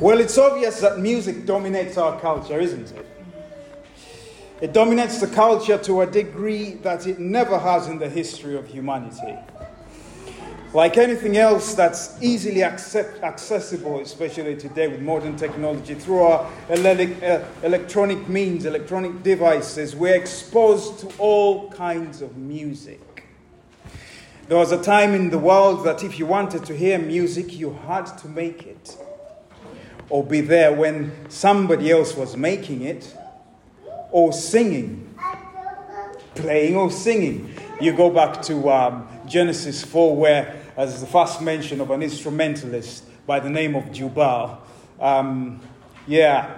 Well, 0.00 0.20
it's 0.20 0.38
obvious 0.38 0.80
that 0.82 1.00
music 1.00 1.44
dominates 1.44 1.98
our 1.98 2.20
culture, 2.20 2.60
isn't 2.60 2.92
it? 2.92 3.06
It 4.60 4.72
dominates 4.72 5.18
the 5.18 5.26
culture 5.26 5.76
to 5.76 6.02
a 6.02 6.06
degree 6.06 6.74
that 6.82 7.08
it 7.08 7.18
never 7.18 7.58
has 7.58 7.88
in 7.88 7.98
the 7.98 8.08
history 8.08 8.56
of 8.56 8.68
humanity. 8.68 9.34
Like 10.72 10.98
anything 10.98 11.36
else 11.36 11.74
that's 11.74 12.16
easily 12.22 12.62
accept, 12.62 13.24
accessible, 13.24 13.98
especially 13.98 14.56
today 14.56 14.86
with 14.86 15.00
modern 15.00 15.34
technology, 15.34 15.94
through 15.94 16.22
our 16.22 16.48
uh, 16.70 17.44
electronic 17.64 18.28
means, 18.28 18.66
electronic 18.66 19.24
devices, 19.24 19.96
we're 19.96 20.14
exposed 20.14 21.00
to 21.00 21.12
all 21.18 21.72
kinds 21.72 22.22
of 22.22 22.36
music. 22.36 23.24
There 24.46 24.58
was 24.58 24.70
a 24.70 24.80
time 24.80 25.14
in 25.14 25.30
the 25.30 25.38
world 25.38 25.84
that 25.86 26.04
if 26.04 26.20
you 26.20 26.26
wanted 26.26 26.64
to 26.66 26.76
hear 26.76 27.00
music, 27.00 27.58
you 27.58 27.72
had 27.88 28.04
to 28.18 28.28
make 28.28 28.64
it 28.64 28.96
or 30.10 30.24
be 30.24 30.40
there 30.40 30.72
when 30.72 31.12
somebody 31.28 31.90
else 31.90 32.16
was 32.16 32.36
making 32.36 32.82
it 32.82 33.14
or 34.10 34.32
singing, 34.32 35.14
playing 36.34 36.76
or 36.76 36.90
singing. 36.90 37.54
You 37.80 37.92
go 37.92 38.10
back 38.10 38.42
to 38.42 38.70
um, 38.70 39.08
Genesis 39.26 39.84
4, 39.84 40.16
where, 40.16 40.56
as 40.76 41.00
the 41.00 41.06
first 41.06 41.42
mention 41.42 41.80
of 41.80 41.90
an 41.90 42.02
instrumentalist 42.02 43.04
by 43.26 43.40
the 43.40 43.50
name 43.50 43.74
of 43.74 43.92
Jubal, 43.92 44.58
um, 45.00 45.60
yeah, 46.06 46.56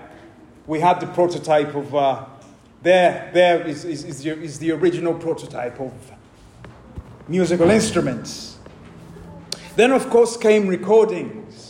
we 0.67 0.79
had 0.79 1.01
the 1.01 1.07
prototype 1.09 1.75
of, 1.75 1.95
uh, 1.95 2.25
there, 2.83 3.31
there 3.35 3.67
is, 3.67 3.85
is, 3.85 4.05
is, 4.05 4.23
the, 4.23 4.31
is 4.41 4.59
the 4.61 4.71
original 4.71 5.15
prototype 5.15 5.81
of 5.81 5.93
musical 7.27 7.69
instruments. 7.71 8.59
Then, 9.77 9.91
of 9.91 10.09
course, 10.09 10.37
came 10.37 10.69
recordings 10.69 11.70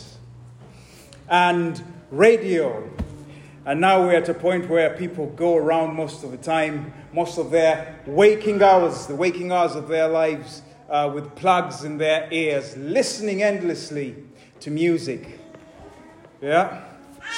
and 1.31 1.81
radio. 2.11 2.87
And 3.65 3.81
now 3.81 4.01
we're 4.01 4.15
at 4.15 4.29
a 4.29 4.33
point 4.33 4.69
where 4.69 4.95
people 4.95 5.27
go 5.27 5.55
around 5.55 5.95
most 5.95 6.23
of 6.23 6.31
the 6.31 6.37
time, 6.37 6.93
most 7.13 7.37
of 7.37 7.49
their 7.49 7.99
waking 8.05 8.61
hours, 8.61 9.07
the 9.07 9.15
waking 9.15 9.51
hours 9.51 9.75
of 9.75 9.87
their 9.87 10.07
lives, 10.07 10.61
uh, 10.89 11.09
with 11.13 11.33
plugs 11.35 11.83
in 11.85 11.97
their 11.97 12.27
ears, 12.31 12.75
listening 12.75 13.41
endlessly 13.43 14.15
to 14.59 14.69
music. 14.69 15.39
Yeah? 16.41 16.83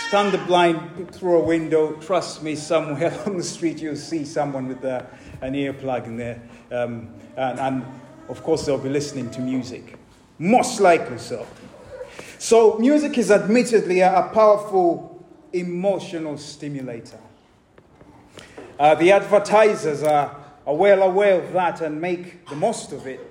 Stand 0.08 0.34
the 0.34 0.40
blind 0.40 1.14
through 1.14 1.42
a 1.42 1.44
window. 1.44 1.94
Trust 2.00 2.42
me, 2.42 2.56
somewhere 2.56 3.14
on 3.26 3.38
the 3.38 3.44
street 3.44 3.80
you'll 3.80 3.96
see 3.96 4.26
someone 4.26 4.68
with 4.68 4.84
uh, 4.84 5.04
an 5.42 5.54
earplug 5.54 6.06
in 6.06 6.18
there. 6.18 6.42
Um, 6.72 7.14
and, 7.38 7.60
and 7.60 7.86
of 8.28 8.42
course, 8.42 8.66
they'll 8.66 8.78
be 8.78 8.90
listening 8.90 9.30
to 9.32 9.42
music. 9.42 10.00
Most 10.40 10.80
likely 10.80 11.20
so. 11.20 11.46
So, 12.44 12.78
music 12.78 13.18
is 13.18 13.32
admittedly 13.32 14.02
a, 14.02 14.30
powerful 14.34 15.26
emotional 15.54 16.38
stimulator. 16.38 17.18
Uh, 18.78 18.96
the 18.96 19.14
advertisers 19.14 20.04
are, 20.04 20.44
are 20.68 20.76
well 20.76 21.04
aware 21.04 21.42
of 21.42 21.54
that 21.54 21.80
and 21.80 22.02
make 22.02 22.46
the 22.50 22.58
most 22.58 22.92
of 22.92 23.08
it. 23.08 23.22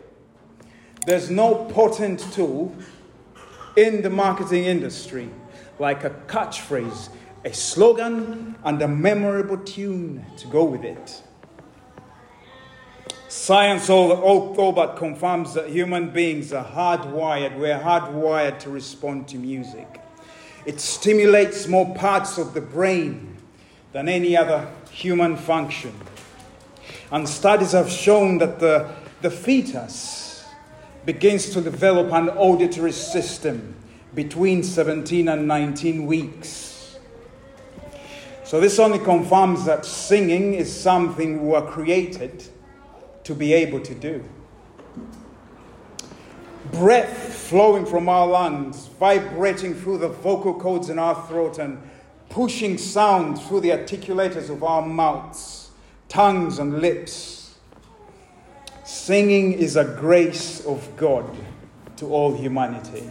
There's 1.05 1.29
no 1.29 1.67
potent 1.67 2.21
tool 2.33 2.75
in 3.77 4.01
the 4.01 4.09
marketing 4.09 4.65
industry 4.65 5.29
like 5.79 6.05
a 6.05 6.11
catchphrase, 6.27 7.11
a 7.45 7.53
slogan, 7.53 8.57
and 8.65 8.81
a 8.81 8.89
memorable 8.89 9.59
tune 9.59 10.25
to 10.39 10.47
go 10.47 10.65
with 10.65 10.85
it. 10.85 11.23
Science 13.33 13.89
all, 13.89 14.13
all, 14.13 14.73
but 14.73 14.95
confirms 14.97 15.55
that 15.55 15.71
human 15.71 16.11
beings 16.11 16.53
are 16.53 16.67
hardwired. 16.67 17.59
We're 17.59 17.79
hardwired 17.79 18.59
to 18.59 18.69
respond 18.69 19.27
to 19.29 19.39
music. 19.39 20.03
It 20.67 20.79
stimulates 20.81 21.67
more 21.67 21.95
parts 21.95 22.37
of 22.37 22.53
the 22.53 22.61
brain 22.61 23.39
than 23.93 24.07
any 24.11 24.37
other 24.37 24.69
human 24.91 25.39
function. 25.39 25.99
And 27.11 27.27
studies 27.27 27.73
have 27.73 27.91
shown 27.91 28.37
that 28.37 28.61
the, 28.61 28.91
the 29.23 29.31
fetus 29.31 30.45
begins 31.07 31.49
to 31.55 31.63
develop 31.63 32.13
an 32.13 32.29
auditory 32.29 32.93
system 32.93 33.75
between 34.15 34.63
17 34.63 35.29
and 35.31 35.49
19 35.49 36.05
weeks. 36.05 36.99
So, 38.45 38.61
this 38.61 38.79
only 38.79 38.99
confirms 38.99 39.65
that 39.65 39.87
singing 39.87 40.53
is 40.53 40.71
something 40.71 41.41
we 41.41 41.49
were 41.49 41.63
created 41.63 42.47
to 43.25 43.35
be 43.35 43.53
able 43.53 43.81
to 43.81 43.95
do. 43.95 44.25
Breath 46.73 47.35
flowing 47.35 47.85
from 47.85 48.09
our 48.09 48.27
lungs, 48.27 48.87
vibrating 48.99 49.75
through 49.75 49.99
the 49.99 50.09
vocal 50.09 50.55
cords 50.55 50.89
in 50.91 50.99
our 50.99 51.15
throat, 51.27 51.59
and 51.59 51.83
pushing 52.29 52.79
sound 52.79 53.41
through 53.43 53.61
the 53.61 53.71
articulators 53.71 54.49
of 54.49 54.65
our 54.65 54.81
mouths, 54.81 55.71
tongues, 56.09 56.59
and 56.59 56.81
lips. 56.81 57.59
Singing 58.85 59.53
is 59.53 59.77
a 59.77 59.85
grace 59.85 60.65
of 60.65 60.97
God 60.97 61.29
to 61.97 62.07
all 62.07 62.35
humanity. 62.35 63.11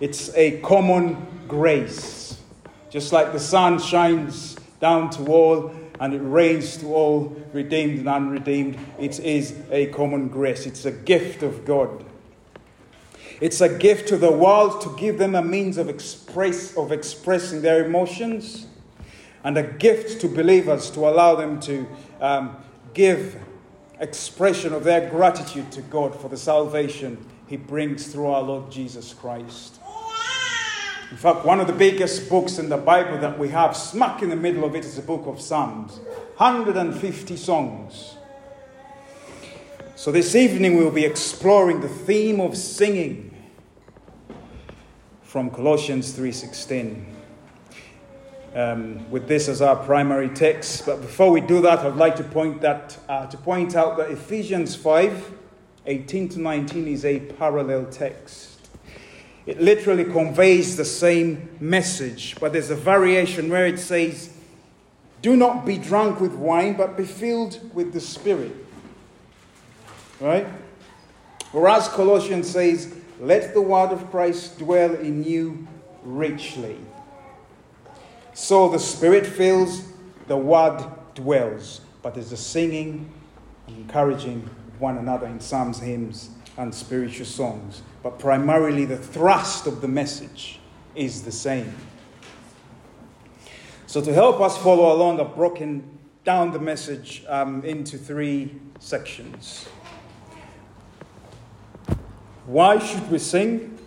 It's 0.00 0.32
a 0.34 0.60
common 0.60 1.26
grace. 1.48 2.40
Just 2.90 3.12
like 3.12 3.32
the 3.32 3.40
sun 3.40 3.78
shines 3.80 4.56
down 4.80 5.10
to 5.10 5.26
all 5.26 5.74
and 6.00 6.14
it 6.14 6.20
rains 6.20 6.76
to 6.78 6.86
all 6.94 7.36
redeemed 7.52 7.98
and 7.98 8.08
unredeemed. 8.08 8.78
It 8.98 9.18
is 9.20 9.54
a 9.70 9.86
common 9.86 10.28
grace, 10.28 10.66
it's 10.66 10.84
a 10.84 10.92
gift 10.92 11.42
of 11.42 11.64
God. 11.64 12.04
It's 13.40 13.60
a 13.60 13.68
gift 13.68 14.08
to 14.08 14.16
the 14.16 14.32
world 14.32 14.80
to 14.82 14.96
give 14.96 15.18
them 15.18 15.36
a 15.36 15.42
means 15.42 15.78
of, 15.78 15.88
express, 15.88 16.76
of 16.76 16.90
expressing 16.90 17.62
their 17.62 17.84
emotions, 17.84 18.66
and 19.44 19.56
a 19.56 19.62
gift 19.62 20.20
to 20.22 20.28
believers 20.28 20.90
to 20.90 21.00
allow 21.08 21.36
them 21.36 21.60
to 21.60 21.86
um, 22.20 22.56
give 22.94 23.36
expression 24.00 24.72
of 24.72 24.82
their 24.84 25.08
gratitude 25.08 25.70
to 25.72 25.82
God 25.82 26.18
for 26.20 26.28
the 26.28 26.36
salvation 26.36 27.24
He 27.46 27.56
brings 27.56 28.08
through 28.08 28.26
our 28.26 28.42
Lord 28.42 28.70
Jesus 28.72 29.14
Christ. 29.14 29.80
In 31.10 31.16
fact, 31.16 31.46
one 31.46 31.58
of 31.58 31.66
the 31.66 31.72
biggest 31.72 32.28
books 32.28 32.58
in 32.58 32.68
the 32.68 32.76
Bible 32.76 33.16
that 33.18 33.38
we 33.38 33.48
have, 33.48 33.74
smack 33.74 34.20
in 34.20 34.28
the 34.28 34.36
middle 34.36 34.64
of 34.64 34.74
it, 34.74 34.84
is 34.84 34.96
the 34.96 35.02
book 35.02 35.26
of 35.26 35.40
Psalms 35.40 36.00
150 36.36 37.36
songs. 37.36 38.16
So 39.96 40.12
this 40.12 40.36
evening 40.36 40.76
we'll 40.76 40.90
be 40.90 41.06
exploring 41.06 41.80
the 41.80 41.88
theme 41.88 42.40
of 42.40 42.56
singing 42.56 43.34
from 45.22 45.50
Colossians 45.50 46.12
3:16. 46.12 47.06
Um, 48.54 49.10
with 49.10 49.28
this 49.28 49.48
as 49.48 49.62
our 49.62 49.76
primary 49.76 50.28
text, 50.28 50.84
but 50.84 51.00
before 51.00 51.30
we 51.30 51.40
do 51.40 51.60
that, 51.62 51.80
I'd 51.80 51.96
like 51.96 52.16
to 52.16 52.24
point 52.24 52.60
that 52.60 52.98
uh, 53.08 53.26
to 53.26 53.36
point 53.38 53.74
out 53.74 53.96
that 53.96 54.10
Ephesians 54.10 54.74
5, 54.74 55.32
18 55.86 56.28
to 56.30 56.40
19 56.40 56.86
is 56.86 57.04
a 57.04 57.20
parallel 57.20 57.86
text. 57.86 58.57
It 59.48 59.62
literally 59.62 60.04
conveys 60.04 60.76
the 60.76 60.84
same 60.84 61.48
message, 61.58 62.36
but 62.38 62.52
there's 62.52 62.68
a 62.68 62.76
variation 62.76 63.48
where 63.48 63.66
it 63.66 63.78
says, 63.78 64.36
Do 65.22 65.36
not 65.36 65.64
be 65.64 65.78
drunk 65.78 66.20
with 66.20 66.34
wine, 66.34 66.74
but 66.74 66.98
be 66.98 67.06
filled 67.06 67.74
with 67.74 67.94
the 67.94 68.00
Spirit. 68.00 68.54
Right? 70.20 70.46
Whereas 71.52 71.88
Colossians 71.88 72.50
says, 72.50 72.94
Let 73.20 73.54
the 73.54 73.62
word 73.62 73.90
of 73.90 74.10
Christ 74.10 74.58
dwell 74.58 74.94
in 74.94 75.24
you 75.24 75.66
richly. 76.02 76.76
So 78.34 78.68
the 78.68 78.78
Spirit 78.78 79.26
fills, 79.26 79.82
the 80.26 80.36
word 80.36 80.84
dwells. 81.14 81.80
But 82.02 82.12
there's 82.12 82.32
a 82.32 82.36
singing 82.36 83.10
encouraging 83.66 84.50
one 84.78 84.98
another 84.98 85.26
in 85.26 85.40
psalms, 85.40 85.78
hymns, 85.78 86.28
and 86.58 86.74
spiritual 86.74 87.24
songs 87.24 87.82
but 88.02 88.18
primarily 88.18 88.84
the 88.84 88.96
thrust 88.96 89.66
of 89.66 89.80
the 89.80 89.88
message 89.88 90.60
is 90.94 91.22
the 91.22 91.32
same. 91.32 91.74
So, 93.86 94.00
to 94.02 94.12
help 94.12 94.40
us 94.40 94.56
follow 94.58 94.94
along, 94.94 95.20
I've 95.20 95.34
broken 95.34 95.98
down 96.24 96.52
the 96.52 96.58
message 96.58 97.24
um, 97.28 97.64
into 97.64 97.96
three 97.96 98.54
sections. 98.78 99.66
Why 102.46 102.78
should 102.78 103.10
we 103.10 103.18
sing? 103.18 103.78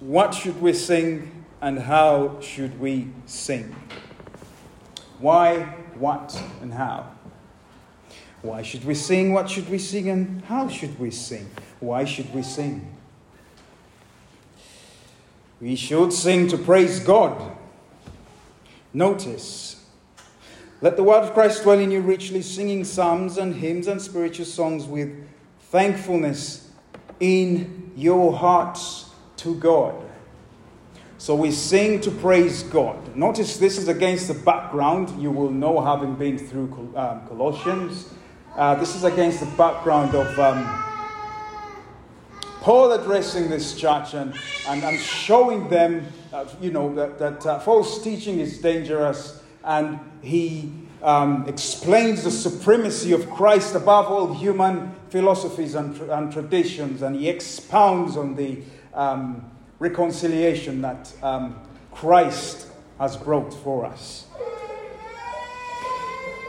What 0.00 0.32
should 0.32 0.60
we 0.60 0.72
sing? 0.72 1.44
And 1.60 1.78
how 1.78 2.40
should 2.40 2.78
we 2.78 3.08
sing? 3.26 3.74
Why, 5.18 5.60
what, 5.94 6.40
and 6.62 6.72
how? 6.72 7.12
Why 8.42 8.62
should 8.62 8.84
we 8.84 8.94
sing? 8.94 9.32
What 9.32 9.50
should 9.50 9.68
we 9.68 9.78
sing? 9.78 10.08
And 10.08 10.44
how 10.44 10.68
should 10.68 10.98
we 10.98 11.10
sing? 11.10 11.50
Why 11.80 12.04
should 12.04 12.32
we 12.32 12.42
sing? 12.42 12.94
We 15.60 15.74
should 15.74 16.12
sing 16.12 16.48
to 16.48 16.58
praise 16.58 17.00
God. 17.00 17.56
Notice, 18.94 19.84
let 20.80 20.96
the 20.96 21.02
word 21.02 21.24
of 21.24 21.34
Christ 21.34 21.64
dwell 21.64 21.80
in 21.80 21.90
you 21.90 22.00
richly, 22.00 22.42
singing 22.42 22.84
psalms 22.84 23.38
and 23.38 23.56
hymns 23.56 23.88
and 23.88 24.00
spiritual 24.00 24.46
songs 24.46 24.84
with 24.84 25.10
thankfulness 25.60 26.70
in 27.18 27.92
your 27.96 28.32
hearts 28.32 29.10
to 29.38 29.56
God. 29.56 29.94
So 31.18 31.34
we 31.34 31.50
sing 31.50 32.00
to 32.02 32.12
praise 32.12 32.62
God. 32.62 33.16
Notice 33.16 33.56
this 33.56 33.76
is 33.76 33.88
against 33.88 34.28
the 34.28 34.34
background 34.34 35.20
you 35.20 35.32
will 35.32 35.50
know 35.50 35.80
having 35.80 36.14
been 36.14 36.38
through 36.38 36.92
um, 36.94 37.26
Colossians. 37.26 38.08
Uh, 38.58 38.74
this 38.74 38.96
is 38.96 39.04
against 39.04 39.38
the 39.38 39.46
background 39.56 40.16
of 40.16 40.36
um, 40.36 40.84
Paul 42.60 42.90
addressing 42.90 43.48
this 43.48 43.76
church 43.76 44.14
and, 44.14 44.34
and, 44.66 44.82
and 44.82 44.98
showing 44.98 45.68
them, 45.68 46.04
uh, 46.32 46.44
you 46.60 46.72
know, 46.72 46.92
that, 46.96 47.20
that 47.20 47.46
uh, 47.46 47.60
false 47.60 48.02
teaching 48.02 48.40
is 48.40 48.58
dangerous. 48.58 49.40
And 49.62 50.00
he 50.22 50.72
um, 51.04 51.44
explains 51.46 52.24
the 52.24 52.32
supremacy 52.32 53.12
of 53.12 53.30
Christ 53.30 53.76
above 53.76 54.06
all 54.06 54.34
human 54.34 54.92
philosophies 55.10 55.76
and, 55.76 55.96
and 56.10 56.32
traditions. 56.32 57.02
And 57.02 57.14
he 57.14 57.28
expounds 57.28 58.16
on 58.16 58.34
the 58.34 58.58
um, 58.92 59.48
reconciliation 59.78 60.82
that 60.82 61.12
um, 61.22 61.60
Christ 61.92 62.66
has 62.98 63.16
brought 63.16 63.54
for 63.54 63.86
us. 63.86 64.26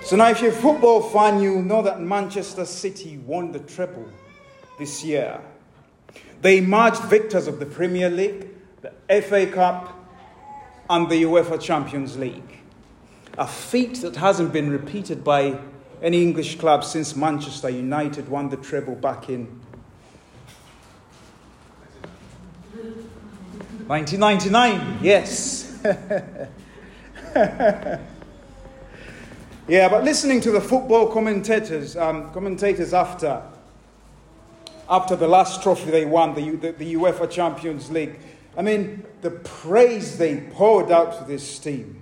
So 0.09 0.15
now, 0.15 0.29
if 0.29 0.41
you're 0.41 0.49
a 0.49 0.55
football 0.55 1.03
fan, 1.03 1.39
you 1.39 1.61
know 1.61 1.83
that 1.83 2.01
Manchester 2.01 2.65
City 2.65 3.19
won 3.19 3.51
the 3.51 3.59
treble 3.59 4.09
this 4.79 5.03
year. 5.03 5.39
They 6.41 6.57
emerged 6.57 7.03
victors 7.03 7.45
of 7.45 7.59
the 7.59 7.67
Premier 7.67 8.09
League, 8.09 8.47
the 8.81 8.91
FA 9.21 9.45
Cup, 9.45 9.93
and 10.89 11.07
the 11.11 11.21
UEFA 11.21 11.61
Champions 11.61 12.17
League. 12.17 12.57
A 13.37 13.45
feat 13.45 14.01
that 14.01 14.15
hasn't 14.15 14.51
been 14.51 14.71
repeated 14.71 15.23
by 15.23 15.59
any 16.01 16.23
English 16.23 16.57
club 16.57 16.83
since 16.83 17.15
Manchester 17.15 17.69
United 17.69 18.29
won 18.29 18.49
the 18.49 18.57
treble 18.57 18.95
back 18.95 19.29
in 19.29 19.45
1999, 23.85 25.03
yes. 25.03 25.79
yeah, 29.69 29.87
but 29.87 30.03
listening 30.03 30.41
to 30.41 30.51
the 30.51 30.59
football 30.59 31.05
commentators, 31.13 31.95
um, 31.95 32.31
commentators 32.31 32.91
after, 32.91 33.43
after 34.89 35.15
the 35.15 35.27
last 35.27 35.61
trophy 35.61 35.91
they 35.91 36.05
won, 36.05 36.33
the, 36.33 36.55
the, 36.55 36.71
the 36.71 36.95
UEFA 36.95 37.29
Champions 37.29 37.91
League, 37.91 38.15
I 38.57 38.63
mean, 38.63 39.05
the 39.21 39.29
praise 39.29 40.17
they 40.17 40.37
poured 40.37 40.91
out 40.91 41.19
to 41.19 41.23
this 41.23 41.59
team. 41.59 42.01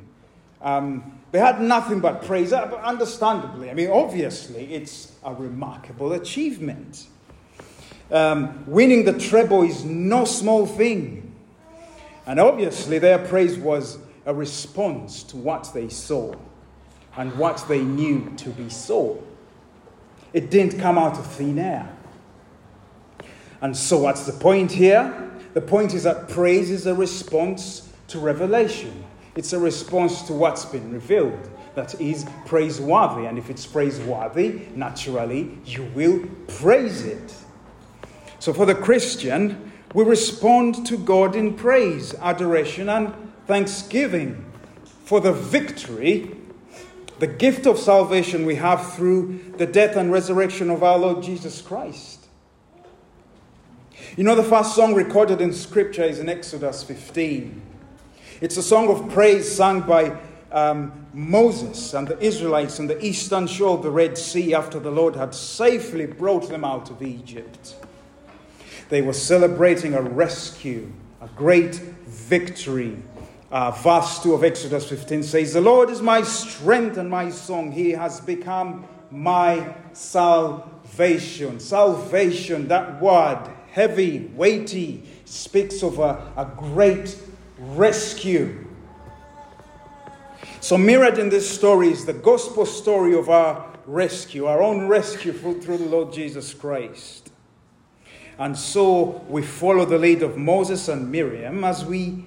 Um, 0.62 1.20
they 1.34 1.40
had 1.40 1.60
nothing 1.60 2.00
but 2.00 2.24
praise, 2.24 2.54
uh, 2.54 2.74
understandably. 2.84 3.70
I 3.70 3.74
mean, 3.74 3.90
obviously, 3.92 4.74
it's 4.74 5.12
a 5.26 5.34
remarkable 5.34 6.14
achievement. 6.14 7.08
Um, 8.10 8.64
winning 8.66 9.04
the 9.04 9.20
treble 9.20 9.64
is 9.64 9.84
no 9.84 10.24
small 10.24 10.66
thing. 10.66 11.36
And 12.26 12.40
obviously, 12.40 12.98
their 12.98 13.20
praise 13.20 13.58
was 13.58 13.98
a 14.26 14.34
response 14.34 15.22
to 15.24 15.36
what 15.36 15.70
they 15.74 15.90
saw 15.90 16.34
and 17.18 17.38
what 17.38 17.66
they 17.68 17.82
knew 17.82 18.32
to 18.38 18.50
be 18.52 18.70
so. 18.70 19.24
It 20.34 20.50
didn't 20.50 20.80
come 20.80 20.98
out 20.98 21.18
of 21.18 21.26
thin 21.26 21.60
air. 21.60 21.94
And 23.60 23.76
so, 23.76 23.98
what's 23.98 24.26
the 24.26 24.34
point 24.34 24.72
here? 24.72 25.32
The 25.54 25.62
point 25.62 25.94
is 25.94 26.04
that 26.04 26.30
praise 26.30 26.70
is 26.70 26.86
a 26.86 26.94
response 26.94 27.92
to 28.10 28.20
revelation, 28.20 29.04
it's 29.36 29.54
a 29.54 29.60
response 29.60 30.22
to 30.24 30.34
what's 30.34 30.66
been 30.66 30.94
revealed 30.94 31.50
that 31.76 32.00
is 32.02 32.26
praiseworthy. 32.46 33.28
And 33.28 33.38
if 33.38 33.50
it's 33.50 33.66
praiseworthy, 33.66 34.68
naturally, 34.76 35.58
you 35.66 35.84
will 35.94 36.28
praise 36.48 37.06
it. 37.06 37.36
So, 38.40 38.54
for 38.54 38.66
the 38.66 38.76
Christian, 38.76 39.72
we 39.94 40.04
respond 40.04 40.86
to 40.88 40.98
God 40.98 41.36
in 41.36 41.56
praise, 41.56 42.14
adoration, 42.16 42.90
and 42.90 43.14
thanksgiving 43.48 44.46
for 45.06 45.20
the 45.20 45.34
victory, 45.34 46.37
the 47.20 47.28
gift 47.28 47.66
of 47.66 47.80
salvation 47.80 48.46
we 48.46 48.56
have 48.56 48.94
through 48.94 49.54
the 49.58 49.66
death 49.66 49.96
and 49.96 50.12
resurrection 50.12 50.70
of 50.70 50.84
our 50.84 50.98
Lord 50.98 51.24
Jesus 51.24 51.62
Christ. 51.62 52.28
You 54.16 54.24
know, 54.24 54.36
the 54.36 54.44
first 54.44 54.76
song 54.76 54.94
recorded 54.96 55.42
in 55.42 55.54
Scripture 55.54 56.04
is 56.04 56.20
in 56.20 56.30
Exodus 56.30 56.84
15. 56.84 57.62
It's 58.42 58.58
a 58.58 58.64
song 58.64 58.90
of 58.90 59.12
praise 59.12 59.52
sung 59.52 59.82
by 59.82 60.18
um, 60.52 61.08
Moses 61.14 61.94
and 61.94 62.08
the 62.08 62.20
Israelites 62.20 62.80
on 62.80 62.88
the 62.88 63.04
eastern 63.04 63.48
shore 63.48 63.78
of 63.78 63.84
the 63.84 63.92
Red 63.92 64.18
Sea 64.18 64.54
after 64.54 64.80
the 64.80 64.92
Lord 64.92 65.16
had 65.16 65.34
safely 65.34 66.06
brought 66.06 66.50
them 66.50 66.64
out 66.64 66.90
of 66.90 67.02
Egypt. 67.02 67.76
They 68.90 69.02
were 69.02 69.14
celebrating 69.14 69.94
a 69.94 70.02
rescue, 70.02 70.92
a 71.20 71.28
great 71.30 71.76
victory. 71.76 72.98
Uh, 73.50 73.72
verse 73.72 74.22
2 74.24 74.34
of 74.34 74.44
Exodus 74.44 74.90
15 74.90 75.24
says, 75.24 75.54
The 75.54 75.62
Lord 75.62 75.90
is 75.90 76.02
my 76.02 76.22
strength 76.22 76.98
and 76.98 77.10
my 77.10 77.30
song. 77.30 77.72
He 77.72 77.92
has 77.92 78.20
become 78.20 78.86
my 79.10 79.74
salvation. 79.94 81.60
Salvation, 81.60 82.68
that 82.68 83.02
word, 83.02 83.50
heavy, 83.72 84.30
weighty, 84.36 85.04
speaks 85.24 85.82
of 85.82 86.00
a, 86.00 86.32
a 86.36 86.52
great 86.58 87.18
rescue. 87.58 88.66
So, 90.60 90.78
mirrored 90.78 91.18
in 91.18 91.30
this 91.30 91.50
story 91.50 91.90
is 91.90 92.06
the 92.06 92.14
gospel 92.14 92.66
story 92.66 93.16
of 93.18 93.30
our 93.30 93.66
rescue, 93.86 94.46
our 94.46 94.62
own 94.62 94.88
rescue 94.90 95.32
through 95.32 95.78
the 95.78 95.86
Lord 95.86 96.12
Jesus 96.12 96.54
Christ. 96.54 97.32
And 98.40 98.56
so 98.56 99.26
we 99.28 99.42
follow 99.42 99.86
the 99.86 99.98
lead 99.98 100.22
of 100.22 100.38
Moses 100.38 100.90
and 100.90 101.12
Miriam 101.12 101.64
as 101.64 101.84
we 101.84 102.26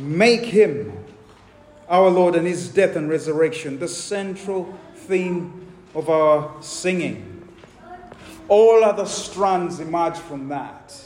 make 0.00 0.44
him, 0.44 0.92
our 1.88 2.08
Lord, 2.08 2.34
and 2.34 2.46
his 2.46 2.68
death 2.68 2.96
and 2.96 3.08
resurrection 3.08 3.78
the 3.78 3.88
central 3.88 4.78
theme 4.94 5.66
of 5.94 6.08
our 6.08 6.54
singing. 6.62 7.48
All 8.48 8.82
other 8.82 9.06
strands 9.06 9.78
emerge 9.80 10.16
from 10.16 10.48
that. 10.48 11.00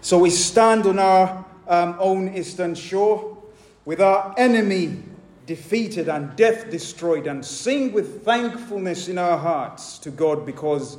So 0.00 0.18
we 0.18 0.30
stand 0.30 0.86
on 0.86 0.98
our 0.98 1.44
um, 1.66 1.96
own 1.98 2.34
eastern 2.34 2.74
shore 2.74 3.36
with 3.84 4.00
our 4.00 4.34
enemy 4.38 5.02
defeated 5.46 6.08
and 6.08 6.34
death 6.36 6.70
destroyed 6.70 7.26
and 7.26 7.44
sing 7.44 7.92
with 7.92 8.24
thankfulness 8.24 9.08
in 9.08 9.18
our 9.18 9.38
hearts 9.38 9.98
to 9.98 10.10
God 10.10 10.44
because 10.44 10.98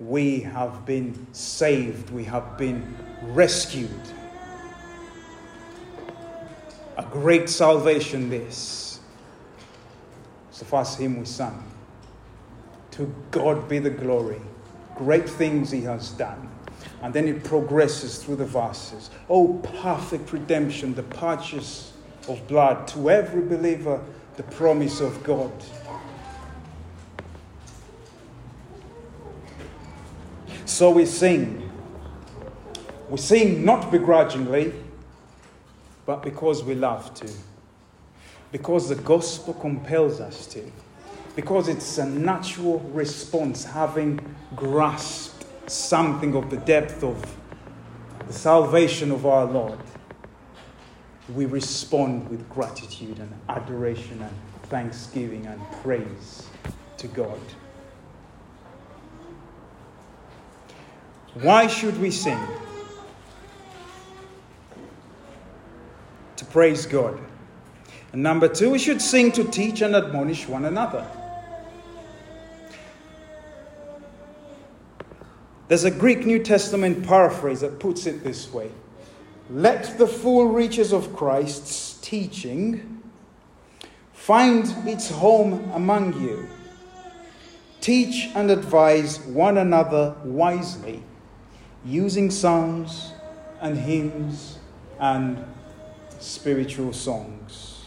we 0.00 0.40
have 0.40 0.84
been 0.84 1.26
saved, 1.32 2.10
we 2.10 2.24
have 2.24 2.56
been 2.58 2.96
rescued. 3.22 3.90
A 6.96 7.04
great 7.04 7.48
salvation, 7.48 8.28
this. 8.28 9.00
It's 10.50 10.58
the 10.58 10.64
first 10.64 10.98
hymn 10.98 11.18
we 11.18 11.24
sang. 11.24 11.62
To 12.92 13.14
God 13.30 13.68
be 13.68 13.78
the 13.78 13.90
glory. 13.90 14.40
Great 14.96 15.28
things 15.28 15.70
He 15.70 15.82
has 15.82 16.10
done. 16.10 16.50
And 17.00 17.14
then 17.14 17.26
it 17.26 17.42
progresses 17.42 18.22
through 18.22 18.36
the 18.36 18.44
verses. 18.44 19.10
Oh, 19.28 19.54
perfect 19.80 20.32
redemption, 20.32 20.94
the 20.94 21.02
purchase 21.02 21.92
of 22.28 22.46
blood. 22.46 22.86
To 22.88 23.10
every 23.10 23.42
believer, 23.42 24.00
the 24.36 24.42
promise 24.44 25.00
of 25.00 25.22
God. 25.24 25.52
So 30.72 30.88
we 30.90 31.04
sing. 31.04 31.70
We 33.10 33.18
sing 33.18 33.62
not 33.62 33.90
begrudgingly, 33.90 34.72
but 36.06 36.22
because 36.22 36.64
we 36.64 36.74
love 36.74 37.12
to. 37.16 37.30
Because 38.52 38.88
the 38.88 38.94
gospel 38.94 39.52
compels 39.52 40.18
us 40.18 40.46
to. 40.46 40.64
Because 41.36 41.68
it's 41.68 41.98
a 41.98 42.06
natural 42.06 42.78
response, 42.94 43.66
having 43.66 44.18
grasped 44.56 45.44
something 45.70 46.34
of 46.34 46.48
the 46.48 46.56
depth 46.56 47.04
of 47.04 47.36
the 48.26 48.32
salvation 48.32 49.10
of 49.10 49.26
our 49.26 49.44
Lord. 49.44 49.78
We 51.34 51.44
respond 51.44 52.30
with 52.30 52.48
gratitude 52.48 53.18
and 53.18 53.30
adoration 53.50 54.22
and 54.22 54.32
thanksgiving 54.70 55.44
and 55.44 55.60
praise 55.82 56.46
to 56.96 57.08
God. 57.08 57.40
Why 61.34 61.66
should 61.66 61.98
we 61.98 62.10
sing? 62.10 62.38
To 66.36 66.44
praise 66.46 66.84
God. 66.84 67.18
And 68.12 68.22
number 68.22 68.48
two, 68.48 68.70
we 68.70 68.78
should 68.78 69.00
sing 69.00 69.32
to 69.32 69.44
teach 69.44 69.80
and 69.80 69.96
admonish 69.96 70.46
one 70.46 70.66
another. 70.66 71.06
There's 75.68 75.84
a 75.84 75.90
Greek 75.90 76.26
New 76.26 76.42
Testament 76.42 77.06
paraphrase 77.06 77.62
that 77.62 77.80
puts 77.80 78.04
it 78.04 78.22
this 78.22 78.52
way 78.52 78.70
Let 79.48 79.96
the 79.96 80.06
full 80.06 80.48
riches 80.48 80.92
of 80.92 81.16
Christ's 81.16 81.98
teaching 82.02 83.02
find 84.12 84.66
its 84.86 85.10
home 85.10 85.70
among 85.72 86.20
you. 86.20 86.46
Teach 87.80 88.28
and 88.34 88.50
advise 88.50 89.20
one 89.20 89.56
another 89.56 90.14
wisely 90.24 91.02
using 91.84 92.30
psalms 92.30 93.12
and 93.60 93.76
hymns 93.76 94.58
and 94.98 95.44
spiritual 96.18 96.92
songs. 96.92 97.86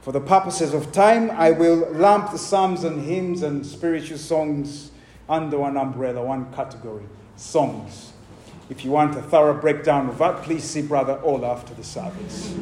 For 0.00 0.12
the 0.12 0.20
purposes 0.20 0.74
of 0.74 0.92
time, 0.92 1.30
I 1.30 1.52
will 1.52 1.90
lump 1.92 2.32
the 2.32 2.38
psalms 2.38 2.84
and 2.84 3.02
hymns 3.02 3.42
and 3.42 3.64
spiritual 3.64 4.18
songs 4.18 4.90
under 5.28 5.58
one 5.58 5.76
umbrella, 5.76 6.22
one 6.22 6.52
category 6.52 7.06
songs. 7.36 8.12
If 8.68 8.84
you 8.84 8.90
want 8.90 9.16
a 9.16 9.22
thorough 9.22 9.60
breakdown 9.60 10.08
of 10.08 10.18
that, 10.18 10.42
please 10.42 10.64
see 10.64 10.82
Brother 10.82 11.14
All 11.22 11.44
after 11.44 11.74
the 11.74 11.84
service. 11.84 12.54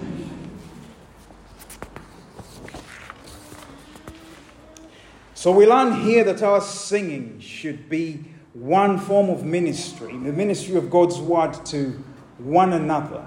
So 5.35 5.51
we 5.51 5.67
learn 5.67 6.03
here 6.03 6.23
that 6.25 6.43
our 6.43 6.61
singing 6.61 7.41
should 7.41 7.89
be 7.89 8.32
one 8.55 8.99
form 8.99 9.31
of 9.31 9.45
ministry, 9.45 10.13
the 10.13 10.33
ministry 10.33 10.77
of 10.77 10.91
God's 10.91 11.19
word 11.19 11.55
to 11.67 12.03
one 12.39 12.73
another. 12.73 13.27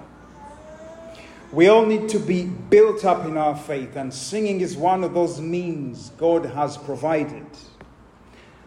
We 1.52 1.68
all 1.68 1.86
need 1.86 2.10
to 2.10 2.20
be 2.20 2.44
built 2.46 3.06
up 3.06 3.26
in 3.26 3.38
our 3.38 3.56
faith, 3.56 3.96
and 3.96 4.14
singing 4.14 4.62
is 4.62 4.76
one 4.76 5.04
of 5.04 5.14
those 5.14 5.40
means 5.40 6.10
God 6.18 6.46
has 6.46 6.78
provided. 6.78 7.46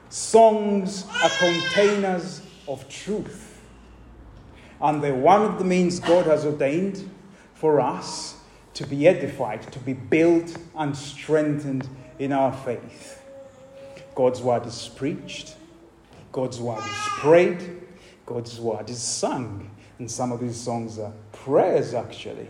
Songs 0.08 1.04
are 1.22 1.30
containers 1.38 2.40
of 2.66 2.88
truth, 2.88 3.60
and 4.80 5.02
they're 5.02 5.14
one 5.14 5.42
of 5.42 5.58
the 5.58 5.64
means 5.64 6.00
God 6.00 6.26
has 6.26 6.46
ordained 6.46 7.08
for 7.54 7.80
us 7.80 8.36
to 8.74 8.86
be 8.86 9.06
edified, 9.06 9.70
to 9.72 9.78
be 9.80 9.92
built 9.92 10.56
and 10.76 10.96
strengthened 10.96 11.88
in 12.18 12.32
our 12.32 12.52
faith. 12.52 13.22
God's 14.14 14.40
word 14.40 14.64
is 14.66 14.88
preached, 14.96 15.56
God's 16.32 16.60
word 16.60 16.78
is 16.78 17.08
prayed, 17.18 17.82
God's 18.26 18.60
word 18.60 18.88
is 18.90 19.02
sung. 19.02 19.70
And 19.98 20.10
some 20.10 20.30
of 20.30 20.40
these 20.40 20.56
songs 20.56 20.98
are 20.98 21.12
prayers, 21.32 21.94
actually. 21.94 22.46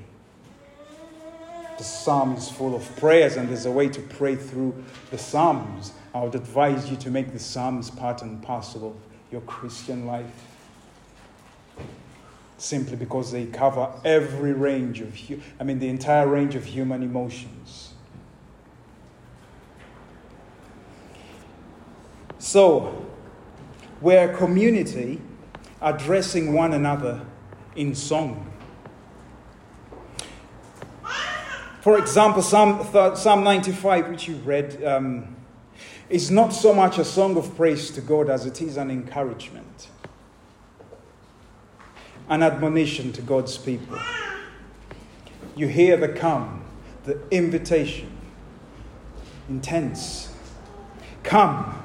The 1.79 1.85
psalm 1.85 2.35
is 2.35 2.51
full 2.51 2.75
of 2.75 2.97
prayers, 2.97 3.37
and 3.37 3.49
there's 3.49 3.67
a 3.67 3.71
way 3.71 3.89
to 3.89 4.01
pray 4.01 4.35
through 4.35 4.75
the 5.11 5.19
psalms. 5.19 5.93
I 6.13 6.23
would 6.23 6.35
advise 6.35 6.91
you 6.91 6.97
to 6.97 7.11
make 7.11 7.33
the 7.33 7.39
psalms 7.39 7.89
part 7.91 8.23
and 8.23 8.43
parcel 8.43 8.89
of 8.89 8.97
your 9.31 9.41
Christian 9.43 10.05
life. 10.05 10.27
Simply 12.59 12.97
because 12.97 13.31
they 13.31 13.47
cover 13.47 13.89
every 14.05 14.53
range 14.53 15.01
of, 15.01 15.17
I 15.61 15.65
mean, 15.65 15.79
the 15.79 15.89
entire 15.89 16.27
range 16.27 16.57
of 16.57 16.65
human 16.65 17.05
emotions. 17.05 17.95
So, 22.41 23.08
we're 24.01 24.31
a 24.31 24.37
community 24.37 25.21
addressing 25.81 26.53
one 26.53 26.73
another 26.73 27.21
in 27.77 27.95
song. 27.95 28.45
For 31.81 31.99
example, 31.99 32.43
Psalm, 32.43 32.87
Psalm 33.17 33.45
95, 33.45 34.09
which 34.09 34.29
you 34.29 34.37
read, 34.37 34.83
um, 34.85 35.37
is 36.11 36.31
not 36.31 36.51
so 36.51 36.75
much 36.75 36.99
a 36.99 37.05
song 37.05 37.37
of 37.37 37.57
praise 37.57 37.91
to 37.93 38.01
God 38.01 38.29
as 38.29 38.47
it 38.47 38.61
is 38.61 38.77
an 38.77 38.91
encouragement, 38.91 39.89
an 42.29 42.43
admonition 42.43 43.13
to 43.13 43.23
God's 43.23 43.57
people. 43.57 43.99
You 45.55 45.69
hear 45.69 45.97
the 45.97 46.09
come, 46.09 46.65
the 47.05 47.21
invitation, 47.31 48.11
intense. 49.49 50.35
Come, 51.23 51.83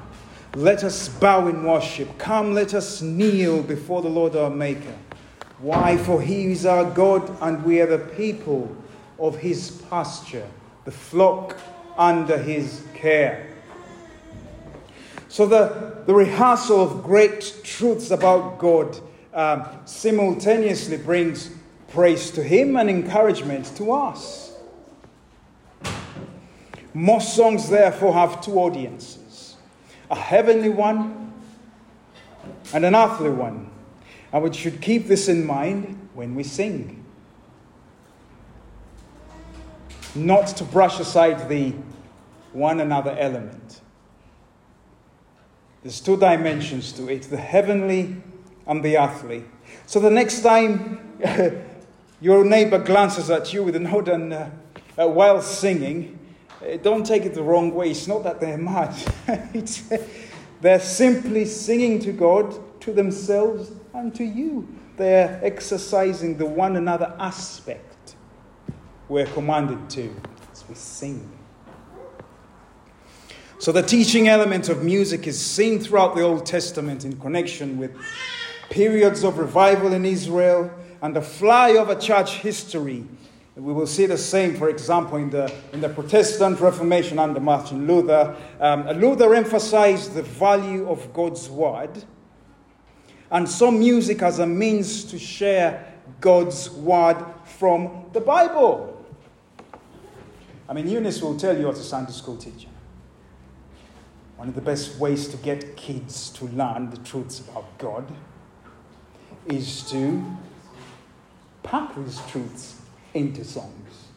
let 0.54 0.84
us 0.84 1.08
bow 1.08 1.48
in 1.48 1.64
worship. 1.64 2.16
Come, 2.16 2.54
let 2.54 2.74
us 2.74 3.02
kneel 3.02 3.62
before 3.62 4.02
the 4.02 4.08
Lord 4.08 4.36
our 4.36 4.50
Maker. 4.50 4.94
Why? 5.58 5.96
For 5.96 6.22
he 6.22 6.52
is 6.52 6.64
our 6.64 6.84
God, 6.84 7.36
and 7.40 7.64
we 7.64 7.80
are 7.80 7.86
the 7.86 7.98
people 7.98 8.74
of 9.18 9.38
his 9.38 9.70
pasture, 9.90 10.46
the 10.84 10.92
flock 10.92 11.56
under 11.96 12.38
his 12.38 12.84
care. 12.94 13.50
So, 15.28 15.46
the, 15.46 16.02
the 16.06 16.14
rehearsal 16.14 16.80
of 16.80 17.02
great 17.02 17.60
truths 17.64 18.12
about 18.12 18.58
God 18.58 18.96
um, 19.32 19.66
simultaneously 19.84 20.98
brings 20.98 21.50
praise 21.88 22.30
to 22.32 22.42
him 22.42 22.76
and 22.76 22.88
encouragement 22.88 23.66
to 23.76 23.92
us. 23.92 24.52
Most 26.92 27.34
songs, 27.34 27.68
therefore, 27.68 28.12
have 28.12 28.40
two 28.40 28.52
audiences 28.52 29.23
a 30.10 30.14
heavenly 30.14 30.70
one 30.70 31.32
and 32.72 32.84
an 32.84 32.94
earthly 32.94 33.30
one. 33.30 33.70
And 34.32 34.42
we 34.42 34.52
should 34.52 34.80
keep 34.80 35.06
this 35.06 35.28
in 35.28 35.46
mind 35.46 36.08
when 36.14 36.34
we 36.34 36.42
sing. 36.42 37.04
Not 40.14 40.48
to 40.48 40.64
brush 40.64 41.00
aside 41.00 41.48
the 41.48 41.74
one 42.52 42.80
another 42.80 43.16
element. 43.18 43.80
There's 45.82 46.00
two 46.00 46.16
dimensions 46.16 46.92
to 46.92 47.08
it 47.08 47.22
the 47.24 47.36
heavenly 47.36 48.16
and 48.66 48.82
the 48.82 48.98
earthly. 48.98 49.44
So 49.86 50.00
the 50.00 50.10
next 50.10 50.40
time 50.40 51.18
your 52.20 52.44
neighbor 52.44 52.78
glances 52.78 53.30
at 53.30 53.52
you 53.52 53.64
with 53.64 53.76
a 53.76 53.80
nod 53.80 54.08
and 54.08 54.32
uh, 54.32 54.48
while 55.08 55.42
singing, 55.42 56.18
Eh, 56.64 56.78
don't 56.78 57.04
take 57.04 57.24
it 57.24 57.34
the 57.34 57.42
wrong 57.42 57.74
way. 57.74 57.90
It's 57.90 58.06
not 58.06 58.24
that 58.24 58.40
they're 58.40 58.58
mad. 58.58 58.94
they're 60.60 60.80
simply 60.80 61.44
singing 61.44 61.98
to 62.00 62.12
God, 62.12 62.54
to 62.80 62.92
themselves, 62.92 63.72
and 63.92 64.14
to 64.14 64.24
you. 64.24 64.68
They're 64.96 65.40
exercising 65.42 66.36
the 66.38 66.46
one 66.46 66.76
another 66.76 67.14
aspect 67.18 68.14
we're 69.08 69.26
commanded 69.26 69.90
to 69.90 70.14
as 70.52 70.64
we 70.68 70.74
sing. 70.74 71.30
So, 73.58 73.72
the 73.72 73.82
teaching 73.82 74.28
element 74.28 74.68
of 74.68 74.82
music 74.82 75.26
is 75.26 75.40
seen 75.40 75.78
throughout 75.80 76.14
the 76.14 76.22
Old 76.22 76.46
Testament 76.46 77.04
in 77.04 77.18
connection 77.18 77.78
with 77.78 77.96
periods 78.70 79.24
of 79.24 79.38
revival 79.38 79.92
in 79.92 80.04
Israel 80.04 80.70
and 81.02 81.14
the 81.14 81.20
flyover 81.20 82.00
church 82.00 82.38
history. 82.38 83.04
We 83.56 83.72
will 83.72 83.86
see 83.86 84.06
the 84.06 84.18
same, 84.18 84.56
for 84.56 84.68
example, 84.68 85.16
in 85.16 85.30
the, 85.30 85.52
in 85.72 85.80
the 85.80 85.88
Protestant 85.88 86.58
Reformation 86.58 87.20
under 87.20 87.38
Martin 87.38 87.86
Luther. 87.86 88.34
Um, 88.58 88.88
Luther 88.98 89.32
emphasized 89.32 90.14
the 90.14 90.22
value 90.22 90.88
of 90.88 91.12
God's 91.12 91.48
word 91.48 92.02
and 93.30 93.48
saw 93.48 93.70
music 93.70 94.22
as 94.22 94.40
a 94.40 94.46
means 94.46 95.04
to 95.04 95.20
share 95.20 95.94
God's 96.20 96.68
word 96.70 97.24
from 97.44 98.06
the 98.12 98.20
Bible. 98.20 98.90
I 100.68 100.72
mean, 100.72 100.88
Eunice 100.88 101.22
will 101.22 101.36
tell 101.36 101.56
you 101.56 101.70
as 101.70 101.78
a 101.78 101.84
Sunday 101.84 102.12
school 102.12 102.36
teacher. 102.36 102.68
One 104.36 104.48
of 104.48 104.56
the 104.56 104.62
best 104.62 104.98
ways 104.98 105.28
to 105.28 105.36
get 105.36 105.76
kids 105.76 106.30
to 106.30 106.48
learn 106.48 106.90
the 106.90 106.96
truths 106.98 107.38
about 107.38 107.78
God 107.78 108.04
is 109.46 109.88
to 109.90 110.24
pack 111.62 111.94
these 111.94 112.20
truths 112.28 112.80
into 113.14 113.44
songs. 113.44 114.08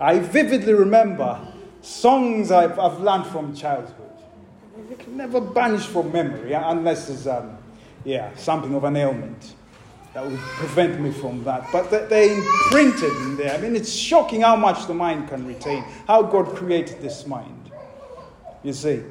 I 0.00 0.18
vividly 0.18 0.72
remember 0.72 1.40
songs 1.80 2.50
I've, 2.50 2.78
I've 2.78 3.00
learned 3.00 3.26
from 3.26 3.54
childhood. 3.54 3.96
You 4.88 4.96
can 4.96 5.16
never 5.16 5.40
banish 5.40 5.86
from 5.86 6.12
memory 6.12 6.54
unless 6.54 7.08
there's 7.08 7.26
um, 7.26 7.58
yeah, 8.04 8.34
something 8.36 8.74
of 8.74 8.84
an 8.84 8.96
ailment 8.96 9.54
that 10.14 10.26
would 10.26 10.38
prevent 10.38 11.00
me 11.00 11.10
from 11.10 11.42
that. 11.44 11.66
But 11.72 11.90
they're 11.90 12.32
imprinted 12.36 13.12
in 13.22 13.36
there. 13.36 13.54
I 13.54 13.58
mean, 13.60 13.76
it's 13.76 13.92
shocking 13.92 14.42
how 14.42 14.56
much 14.56 14.86
the 14.86 14.94
mind 14.94 15.28
can 15.28 15.46
retain, 15.46 15.82
how 16.06 16.22
God 16.22 16.54
created 16.54 17.00
this 17.00 17.26
mind. 17.26 17.70
You 18.62 18.72
see. 18.72 19.02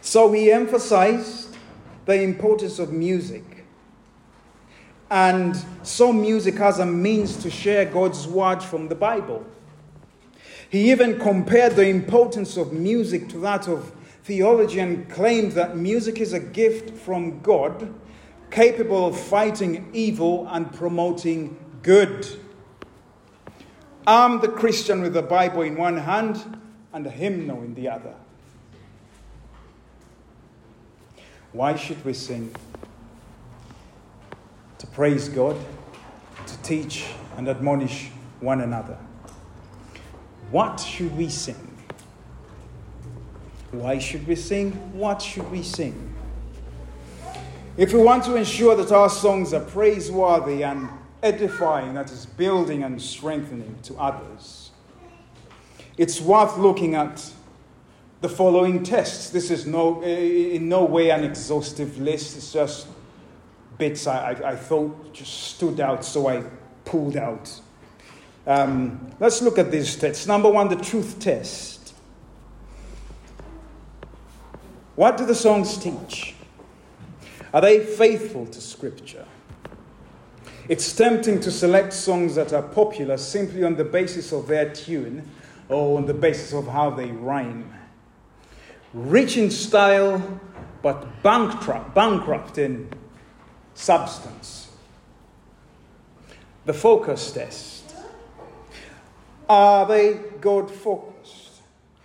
So 0.00 0.30
he 0.32 0.50
emphasized 0.50 1.56
the 2.04 2.20
importance 2.20 2.78
of 2.78 2.92
music. 2.92 3.44
And 5.12 5.62
saw 5.82 6.10
music 6.10 6.58
as 6.58 6.78
a 6.78 6.86
means 6.86 7.36
to 7.42 7.50
share 7.50 7.84
God's 7.84 8.26
word 8.26 8.62
from 8.62 8.88
the 8.88 8.94
Bible. 8.94 9.44
He 10.70 10.90
even 10.90 11.18
compared 11.18 11.76
the 11.76 11.86
importance 11.86 12.56
of 12.56 12.72
music 12.72 13.28
to 13.28 13.38
that 13.40 13.68
of 13.68 13.92
theology 14.24 14.80
and 14.80 15.06
claimed 15.10 15.52
that 15.52 15.76
music 15.76 16.18
is 16.18 16.32
a 16.32 16.40
gift 16.40 16.96
from 16.96 17.40
God 17.40 17.92
capable 18.50 19.06
of 19.06 19.20
fighting 19.20 19.90
evil 19.92 20.48
and 20.50 20.72
promoting 20.72 21.58
good. 21.82 22.26
Arm 24.06 24.40
the 24.40 24.48
Christian 24.48 25.02
with 25.02 25.12
the 25.12 25.20
Bible 25.20 25.60
in 25.60 25.76
one 25.76 25.98
hand 25.98 26.58
and 26.94 27.06
a 27.06 27.10
hymnal 27.10 27.62
in 27.62 27.74
the 27.74 27.90
other. 27.90 28.14
Why 31.52 31.76
should 31.76 32.02
we 32.02 32.14
sing? 32.14 32.54
To 34.82 34.88
praise 34.88 35.28
God, 35.28 35.56
to 36.44 36.58
teach 36.64 37.06
and 37.36 37.48
admonish 37.48 38.10
one 38.40 38.62
another. 38.62 38.98
What 40.50 40.80
should 40.80 41.16
we 41.16 41.28
sing? 41.28 41.78
Why 43.70 43.98
should 44.00 44.26
we 44.26 44.34
sing? 44.34 44.72
What 44.92 45.22
should 45.22 45.48
we 45.52 45.62
sing? 45.62 46.12
If 47.76 47.92
we 47.92 48.02
want 48.02 48.24
to 48.24 48.34
ensure 48.34 48.74
that 48.74 48.90
our 48.90 49.08
songs 49.08 49.54
are 49.54 49.64
praiseworthy 49.64 50.64
and 50.64 50.88
edifying, 51.22 51.94
that 51.94 52.10
is, 52.10 52.26
building 52.26 52.82
and 52.82 53.00
strengthening 53.00 53.78
to 53.84 53.94
others, 53.94 54.72
it's 55.96 56.20
worth 56.20 56.58
looking 56.58 56.96
at 56.96 57.30
the 58.20 58.28
following 58.28 58.82
tests. 58.82 59.30
This 59.30 59.48
is 59.48 59.64
no, 59.64 60.02
in 60.02 60.68
no 60.68 60.84
way 60.84 61.10
an 61.10 61.22
exhaustive 61.22 61.98
list, 62.00 62.36
it's 62.36 62.52
just 62.52 62.88
bits 63.82 64.06
I, 64.06 64.30
I, 64.30 64.50
I 64.52 64.54
thought 64.54 65.12
just 65.12 65.32
stood 65.54 65.80
out, 65.80 66.04
so 66.04 66.28
I 66.28 66.44
pulled 66.84 67.16
out. 67.16 67.50
Um, 68.46 69.10
let's 69.18 69.42
look 69.42 69.58
at 69.58 69.72
these 69.72 69.96
tests. 69.96 70.24
Number 70.24 70.48
one, 70.48 70.68
the 70.68 70.76
truth 70.76 71.18
test. 71.18 71.92
What 74.94 75.16
do 75.16 75.26
the 75.26 75.34
songs 75.34 75.76
teach? 75.78 76.36
Are 77.52 77.60
they 77.60 77.84
faithful 77.84 78.46
to 78.46 78.60
Scripture? 78.60 79.26
It's 80.68 80.94
tempting 80.94 81.40
to 81.40 81.50
select 81.50 81.92
songs 81.92 82.36
that 82.36 82.52
are 82.52 82.62
popular 82.62 83.16
simply 83.16 83.64
on 83.64 83.74
the 83.74 83.84
basis 83.84 84.32
of 84.32 84.46
their 84.46 84.72
tune 84.72 85.28
or 85.68 85.98
on 85.98 86.06
the 86.06 86.14
basis 86.14 86.52
of 86.52 86.68
how 86.68 86.90
they 86.90 87.10
rhyme. 87.10 87.74
Rich 88.94 89.38
in 89.38 89.50
style, 89.50 90.40
but 90.82 91.20
bankrupt, 91.24 91.96
bankrupt 91.96 92.58
in 92.58 92.88
substance. 93.82 94.70
The 96.64 96.72
focus 96.72 97.32
test. 97.32 97.94
Are 99.48 99.84
they 99.86 100.20
God 100.40 100.70
focused? 100.70 101.62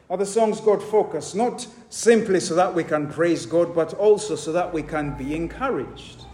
Are 0.10 0.18
the 0.18 0.26
songs 0.26 0.60
God 0.60 0.82
focused? 0.82 1.36
Not 1.36 1.68
simply 1.90 2.40
so 2.40 2.56
that 2.56 2.74
we 2.74 2.84
can 2.84 3.08
praise 3.08 3.46
God, 3.46 3.76
but 3.76 3.94
also 3.94 4.36
so 4.36 4.52
that 4.54 4.74
we 4.74 4.82
can 4.82 5.16
be 5.16 5.36
encouraged. 5.36 6.26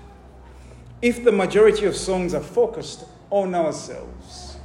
If 1.01 1.23
the 1.25 1.31
majority 1.31 1.85
of 1.85 1.95
songs 1.95 2.33
are 2.33 2.41
focused 2.41 3.03
on 3.29 3.53
ourselves, 3.53 4.57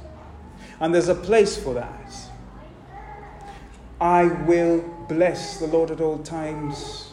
and 0.79 0.95
there's 0.95 1.09
a 1.09 1.15
place 1.15 1.57
for 1.57 1.73
that, 1.73 2.13
I 3.99 4.25
will 4.45 4.79
bless 5.09 5.59
the 5.59 5.67
Lord 5.67 5.91
at 5.91 5.99
all 5.99 6.19
times. 6.19 7.11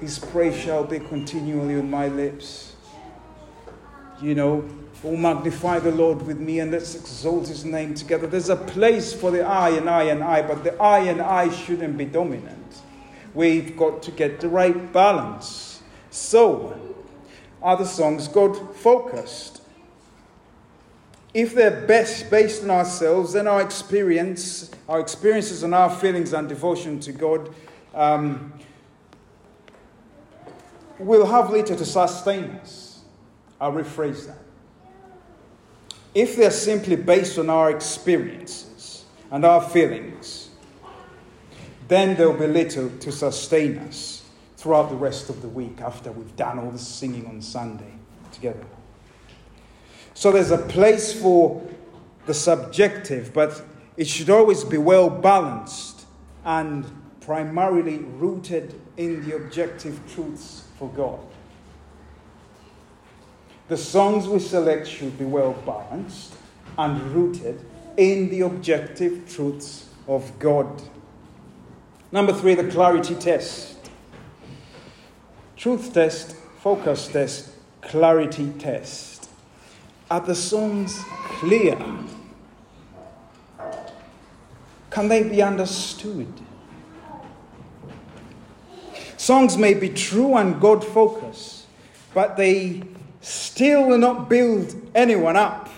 His 0.00 0.18
praise 0.18 0.56
shall 0.56 0.82
be 0.82 0.98
continually 0.98 1.76
on 1.76 1.88
my 1.88 2.08
lips. 2.08 2.71
You 4.22 4.36
know, 4.36 4.64
oh, 5.04 5.16
magnify 5.16 5.80
the 5.80 5.90
Lord 5.90 6.22
with 6.22 6.38
me 6.38 6.60
and 6.60 6.70
let's 6.70 6.94
exalt 6.94 7.48
his 7.48 7.64
name 7.64 7.94
together. 7.94 8.28
There's 8.28 8.50
a 8.50 8.56
place 8.56 9.12
for 9.12 9.32
the 9.32 9.44
I 9.44 9.70
and 9.70 9.90
I 9.90 10.04
and 10.04 10.22
I, 10.22 10.42
but 10.42 10.62
the 10.62 10.80
I 10.80 11.00
and 11.00 11.20
I 11.20 11.50
shouldn't 11.50 11.98
be 11.98 12.04
dominant. 12.04 12.82
We've 13.34 13.76
got 13.76 14.02
to 14.04 14.12
get 14.12 14.40
the 14.40 14.48
right 14.48 14.92
balance. 14.92 15.82
So, 16.10 16.78
are 17.60 17.76
the 17.76 17.84
songs 17.84 18.28
God 18.28 18.76
focused? 18.76 19.62
If 21.34 21.54
they're 21.54 21.86
best 21.86 22.30
based 22.30 22.62
on 22.62 22.70
ourselves, 22.70 23.32
then 23.32 23.48
our 23.48 23.62
experience, 23.62 24.70
our 24.88 25.00
experiences 25.00 25.62
and 25.62 25.74
our 25.74 25.90
feelings 25.90 26.32
and 26.32 26.48
devotion 26.48 27.00
to 27.00 27.12
God 27.12 27.52
um, 27.94 28.52
will 30.98 31.26
have 31.26 31.50
later 31.50 31.74
to 31.74 31.84
sustain 31.84 32.44
us. 32.62 32.91
I'll 33.62 33.72
rephrase 33.72 34.26
that. 34.26 34.38
If 36.16 36.34
they're 36.34 36.50
simply 36.50 36.96
based 36.96 37.38
on 37.38 37.48
our 37.48 37.70
experiences 37.70 39.04
and 39.30 39.44
our 39.44 39.62
feelings, 39.62 40.50
then 41.86 42.16
there'll 42.16 42.36
be 42.36 42.48
little 42.48 42.90
to 42.90 43.12
sustain 43.12 43.78
us 43.78 44.24
throughout 44.56 44.90
the 44.90 44.96
rest 44.96 45.30
of 45.30 45.42
the 45.42 45.48
week 45.48 45.80
after 45.80 46.10
we've 46.10 46.34
done 46.34 46.58
all 46.58 46.72
the 46.72 46.78
singing 46.78 47.24
on 47.26 47.40
Sunday 47.40 47.92
together. 48.32 48.66
So 50.14 50.32
there's 50.32 50.50
a 50.50 50.58
place 50.58 51.12
for 51.12 51.62
the 52.26 52.34
subjective, 52.34 53.32
but 53.32 53.62
it 53.96 54.08
should 54.08 54.28
always 54.28 54.64
be 54.64 54.78
well 54.78 55.08
balanced 55.08 56.04
and 56.44 56.84
primarily 57.20 57.98
rooted 57.98 58.80
in 58.96 59.24
the 59.24 59.36
objective 59.36 60.00
truths 60.12 60.64
for 60.80 60.88
God. 60.88 61.20
The 63.72 63.78
songs 63.78 64.28
we 64.28 64.38
select 64.38 64.86
should 64.86 65.18
be 65.18 65.24
well 65.24 65.54
balanced 65.64 66.34
and 66.76 67.00
rooted 67.10 67.58
in 67.96 68.28
the 68.28 68.42
objective 68.42 69.26
truths 69.26 69.88
of 70.06 70.38
God. 70.38 70.82
Number 72.10 72.34
three, 72.34 72.54
the 72.54 72.70
clarity 72.70 73.14
test. 73.14 73.78
Truth 75.56 75.94
test, 75.94 76.36
focus 76.60 77.08
test, 77.08 77.48
clarity 77.80 78.52
test. 78.58 79.30
Are 80.10 80.20
the 80.20 80.34
songs 80.34 81.02
clear? 81.40 81.78
Can 84.90 85.08
they 85.08 85.22
be 85.22 85.40
understood? 85.40 86.30
Songs 89.16 89.56
may 89.56 89.72
be 89.72 89.88
true 89.88 90.36
and 90.36 90.60
God 90.60 90.84
focused, 90.84 91.64
but 92.12 92.36
they 92.36 92.82
still 93.22 93.86
will 93.86 93.98
not 93.98 94.28
build 94.28 94.74
anyone 94.94 95.36
up 95.36 95.70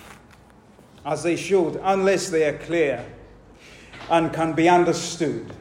as 1.05 1.23
they 1.23 1.35
should 1.35 1.79
unless 1.83 2.29
they 2.29 2.43
are 2.45 2.57
clear 2.57 3.05
and 4.09 4.33
can 4.33 4.53
be 4.53 4.67
understood. 4.67 5.53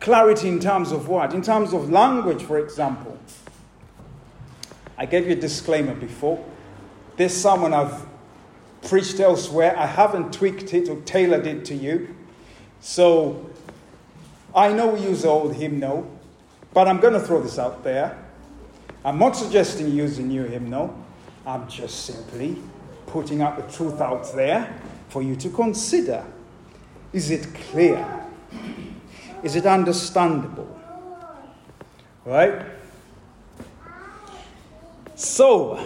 Clarity 0.00 0.48
in 0.48 0.58
terms 0.58 0.90
of 0.90 1.08
what? 1.08 1.32
In 1.32 1.42
terms 1.42 1.72
of 1.72 1.90
language, 1.90 2.42
for 2.42 2.58
example. 2.58 3.16
I 4.98 5.06
gave 5.06 5.26
you 5.26 5.32
a 5.32 5.36
disclaimer 5.36 5.94
before. 5.94 6.44
There's 7.16 7.34
someone 7.34 7.72
I've 7.72 8.04
preached 8.82 9.20
elsewhere. 9.20 9.76
I 9.78 9.86
haven't 9.86 10.32
tweaked 10.32 10.74
it 10.74 10.88
or 10.88 11.00
tailored 11.02 11.46
it 11.46 11.64
to 11.66 11.74
you. 11.74 12.14
So 12.80 13.48
I 14.54 14.72
know 14.72 14.88
we 14.88 15.00
use 15.00 15.22
the 15.22 15.28
old 15.28 15.54
hymnal, 15.54 16.10
but 16.74 16.88
I'm 16.88 16.98
going 16.98 17.14
to 17.14 17.20
throw 17.20 17.40
this 17.40 17.58
out 17.58 17.84
there. 17.84 18.21
I'm 19.04 19.18
not 19.18 19.36
suggesting 19.36 19.90
using 19.90 20.28
new 20.28 20.44
hymnal. 20.44 20.96
I'm 21.44 21.68
just 21.68 22.06
simply 22.06 22.56
putting 23.06 23.42
out 23.42 23.56
the 23.56 23.76
truth 23.76 24.00
out 24.00 24.32
there 24.34 24.72
for 25.08 25.22
you 25.22 25.34
to 25.36 25.50
consider. 25.50 26.24
Is 27.12 27.30
it 27.30 27.52
clear? 27.52 28.24
Is 29.42 29.56
it 29.56 29.66
understandable? 29.66 30.78
Right? 32.24 32.64
So, 35.16 35.84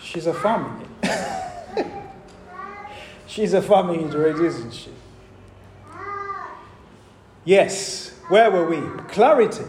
she's 0.00 0.28
a 0.28 0.34
family. 0.34 0.86
she's 3.26 3.52
a 3.52 3.60
family 3.62 4.00
isn't 4.40 4.72
she? 4.72 4.90
Yes. 7.48 8.10
Where 8.28 8.50
were 8.50 8.68
we? 8.68 8.76
Clarity. 9.04 9.64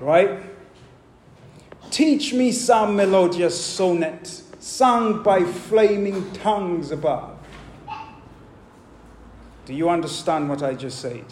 Right? 0.00 0.40
Teach 1.92 2.34
me 2.34 2.50
some 2.50 2.96
melodious 2.96 3.64
sonnet 3.64 4.42
sung 4.58 5.22
by 5.22 5.44
flaming 5.44 6.32
tongues 6.32 6.90
above. 6.90 7.38
Do 9.66 9.72
you 9.72 9.88
understand 9.88 10.48
what 10.48 10.64
I 10.64 10.74
just 10.74 10.98
said? 10.98 11.24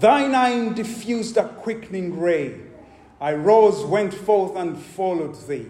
Thine 0.00 0.34
eye 0.34 0.70
diffused 0.70 1.36
a 1.36 1.44
quickening 1.44 2.18
ray. 2.18 2.58
I 3.20 3.34
rose, 3.34 3.84
went 3.84 4.14
forth, 4.14 4.56
and 4.56 4.76
followed 4.76 5.36
thee. 5.46 5.68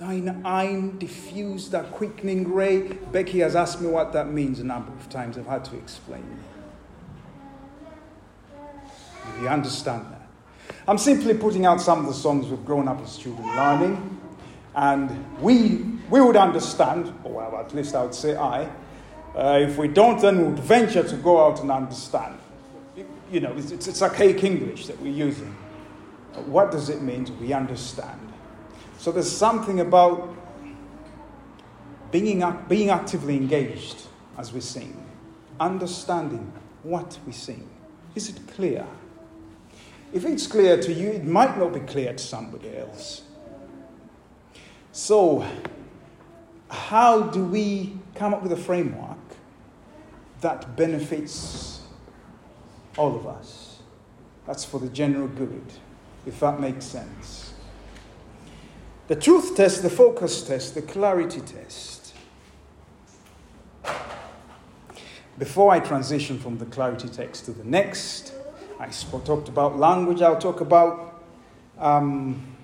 Thine 0.00 0.40
eye 0.46 0.92
diffused 0.96 1.74
a 1.74 1.84
quickening 1.84 2.52
ray. 2.52 2.94
Becky 3.12 3.40
has 3.40 3.54
asked 3.54 3.82
me 3.82 3.88
what 3.88 4.14
that 4.14 4.32
means 4.32 4.58
a 4.58 4.64
number 4.64 4.90
of 4.92 5.10
times. 5.10 5.36
I've 5.36 5.46
had 5.46 5.64
to 5.66 5.76
explain 5.76 6.24
you 9.40 9.48
understand 9.48 10.06
that. 10.10 10.28
I'm 10.86 10.98
simply 10.98 11.34
putting 11.34 11.66
out 11.66 11.80
some 11.80 12.00
of 12.00 12.06
the 12.06 12.14
songs 12.14 12.48
we've 12.48 12.64
grown 12.64 12.88
up 12.88 13.00
as 13.00 13.16
children 13.16 13.46
learning, 13.56 14.20
and 14.74 15.40
we, 15.40 15.84
we 16.10 16.20
would 16.20 16.36
understand, 16.36 17.12
or 17.24 17.32
well, 17.32 17.60
at 17.60 17.74
least 17.74 17.94
I 17.94 18.02
would 18.02 18.14
say 18.14 18.36
I, 18.36 18.64
uh, 19.34 19.58
if 19.60 19.78
we 19.78 19.88
don't, 19.88 20.20
then 20.20 20.38
we 20.38 20.44
would 20.44 20.58
venture 20.58 21.02
to 21.02 21.16
go 21.16 21.44
out 21.44 21.60
and 21.60 21.70
understand. 21.70 22.38
You 23.30 23.40
know, 23.40 23.54
it's, 23.56 23.70
it's 23.70 24.02
archaic 24.02 24.42
English 24.42 24.86
that 24.86 25.00
we're 25.00 25.12
using. 25.12 25.56
What 26.46 26.70
does 26.70 26.88
it 26.88 27.02
mean 27.02 27.24
to 27.26 27.32
we 27.34 27.52
understand? 27.52 28.29
So 29.00 29.10
there's 29.10 29.34
something 29.34 29.80
about 29.80 30.28
being, 32.12 32.44
being 32.68 32.90
actively 32.90 33.34
engaged 33.34 34.02
as 34.36 34.52
we 34.52 34.60
sing, 34.60 35.02
understanding 35.58 36.52
what 36.82 37.18
we 37.26 37.32
sing. 37.32 37.66
Is 38.14 38.28
it 38.28 38.38
clear? 38.54 38.86
If 40.12 40.26
it's 40.26 40.46
clear 40.46 40.78
to 40.82 40.92
you, 40.92 41.08
it 41.12 41.24
might 41.24 41.56
not 41.56 41.72
be 41.72 41.80
clear 41.80 42.12
to 42.12 42.18
somebody 42.18 42.76
else. 42.76 43.22
So, 44.92 45.46
how 46.68 47.22
do 47.22 47.42
we 47.42 47.96
come 48.14 48.34
up 48.34 48.42
with 48.42 48.52
a 48.52 48.56
framework 48.56 49.16
that 50.42 50.76
benefits 50.76 51.80
all 52.98 53.16
of 53.16 53.26
us? 53.26 53.78
That's 54.46 54.66
for 54.66 54.78
the 54.78 54.90
general 54.90 55.28
good, 55.28 55.64
if 56.26 56.38
that 56.40 56.60
makes 56.60 56.84
sense. 56.84 57.49
The 59.10 59.16
truth 59.16 59.56
test, 59.56 59.82
the 59.82 59.90
focus 59.90 60.40
test, 60.44 60.76
the 60.76 60.82
clarity 60.82 61.40
test. 61.40 62.14
Before 65.36 65.72
I 65.72 65.80
transition 65.80 66.38
from 66.38 66.58
the 66.58 66.66
clarity 66.66 67.08
text 67.08 67.46
to 67.46 67.50
the 67.50 67.64
next, 67.64 68.32
I 68.78 68.86
talked 68.86 69.48
about 69.48 69.76
language, 69.76 70.22
I'll 70.22 70.38
talk 70.38 70.60
about 70.60 71.24
um, 71.76 72.54